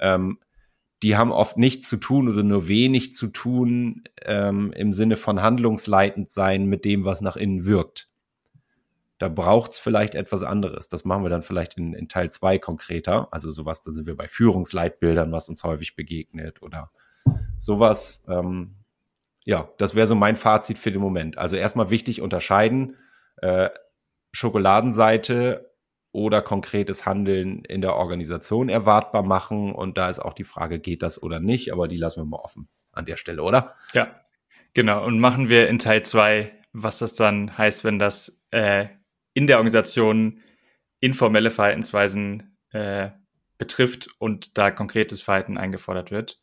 Ähm, 0.00 0.38
die 1.02 1.16
haben 1.16 1.32
oft 1.32 1.58
nichts 1.58 1.88
zu 1.88 1.98
tun 1.98 2.30
oder 2.30 2.42
nur 2.42 2.66
wenig 2.66 3.12
zu 3.12 3.26
tun 3.26 4.04
ähm, 4.22 4.72
im 4.72 4.94
Sinne 4.94 5.16
von 5.16 5.42
handlungsleitend 5.42 6.30
sein 6.30 6.64
mit 6.66 6.86
dem, 6.86 7.04
was 7.04 7.20
nach 7.20 7.36
innen 7.36 7.66
wirkt. 7.66 8.08
Da 9.18 9.28
braucht 9.28 9.72
es 9.72 9.78
vielleicht 9.78 10.14
etwas 10.14 10.42
anderes. 10.42 10.88
Das 10.88 11.04
machen 11.04 11.22
wir 11.22 11.30
dann 11.30 11.42
vielleicht 11.42 11.76
in, 11.76 11.92
in 11.92 12.08
Teil 12.08 12.30
zwei 12.30 12.58
konkreter. 12.58 13.28
Also 13.32 13.50
sowas, 13.50 13.82
da 13.82 13.92
sind 13.92 14.06
wir 14.06 14.16
bei 14.16 14.28
Führungsleitbildern, 14.28 15.30
was 15.30 15.48
uns 15.48 15.62
häufig 15.62 15.94
begegnet 15.94 16.62
oder 16.62 16.90
sowas. 17.58 18.24
Ähm, 18.28 18.74
ja, 19.44 19.70
das 19.78 19.94
wäre 19.94 20.06
so 20.06 20.14
mein 20.14 20.36
Fazit 20.36 20.78
für 20.78 20.90
den 20.90 21.00
Moment. 21.00 21.38
Also 21.38 21.56
erstmal 21.56 21.90
wichtig 21.90 22.20
unterscheiden. 22.20 22.96
Äh, 23.36 23.70
Schokoladenseite 24.32 25.70
oder 26.12 26.42
konkretes 26.42 27.06
Handeln 27.06 27.64
in 27.64 27.80
der 27.80 27.96
Organisation 27.96 28.68
erwartbar 28.68 29.22
machen. 29.22 29.74
Und 29.74 29.98
da 29.98 30.08
ist 30.08 30.18
auch 30.18 30.32
die 30.32 30.44
Frage, 30.44 30.78
geht 30.78 31.02
das 31.02 31.22
oder 31.22 31.40
nicht? 31.40 31.72
Aber 31.72 31.88
die 31.88 31.96
lassen 31.96 32.20
wir 32.20 32.24
mal 32.24 32.38
offen 32.38 32.68
an 32.92 33.04
der 33.04 33.16
Stelle, 33.16 33.42
oder? 33.42 33.74
Ja, 33.92 34.20
genau. 34.72 35.04
Und 35.04 35.20
machen 35.20 35.48
wir 35.48 35.68
in 35.68 35.78
Teil 35.78 36.04
zwei, 36.04 36.52
was 36.72 37.00
das 37.00 37.14
dann 37.14 37.58
heißt, 37.58 37.84
wenn 37.84 37.98
das 37.98 38.44
äh, 38.50 38.86
in 39.34 39.46
der 39.46 39.56
Organisation 39.58 40.40
informelle 41.00 41.50
Verhaltensweisen 41.50 42.56
äh, 42.70 43.10
betrifft 43.58 44.08
und 44.18 44.56
da 44.56 44.70
konkretes 44.70 45.20
Verhalten 45.20 45.58
eingefordert 45.58 46.10
wird. 46.10 46.40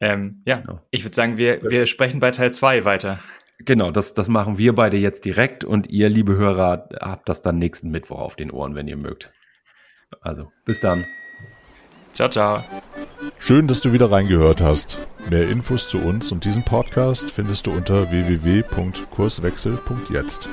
Ähm, 0.00 0.42
ja, 0.46 0.58
genau. 0.58 0.80
ich 0.90 1.04
würde 1.04 1.14
sagen, 1.14 1.38
wir, 1.38 1.62
wir 1.62 1.86
sprechen 1.86 2.20
bei 2.20 2.30
Teil 2.30 2.52
zwei 2.52 2.84
weiter. 2.84 3.18
Genau, 3.60 3.90
das, 3.90 4.14
das 4.14 4.28
machen 4.28 4.56
wir 4.58 4.72
beide 4.74 4.96
jetzt 4.96 5.24
direkt 5.24 5.64
und 5.64 5.90
ihr, 5.90 6.08
liebe 6.08 6.36
Hörer, 6.36 6.88
habt 7.00 7.28
das 7.28 7.42
dann 7.42 7.58
nächsten 7.58 7.90
Mittwoch 7.90 8.20
auf 8.20 8.36
den 8.36 8.52
Ohren, 8.52 8.76
wenn 8.76 8.86
ihr 8.86 8.96
mögt. 8.96 9.32
Also, 10.20 10.52
bis 10.64 10.78
dann. 10.80 11.04
Ciao, 12.12 12.28
ciao. 12.28 12.62
Schön, 13.38 13.66
dass 13.68 13.80
du 13.80 13.92
wieder 13.92 14.10
reingehört 14.10 14.60
hast. 14.60 14.98
Mehr 15.28 15.48
Infos 15.48 15.88
zu 15.88 15.98
uns 15.98 16.32
und 16.32 16.44
diesem 16.44 16.64
Podcast 16.64 17.30
findest 17.30 17.66
du 17.66 17.70
unter 17.72 18.10
www.kurswechsel.jetzt. 18.10 20.48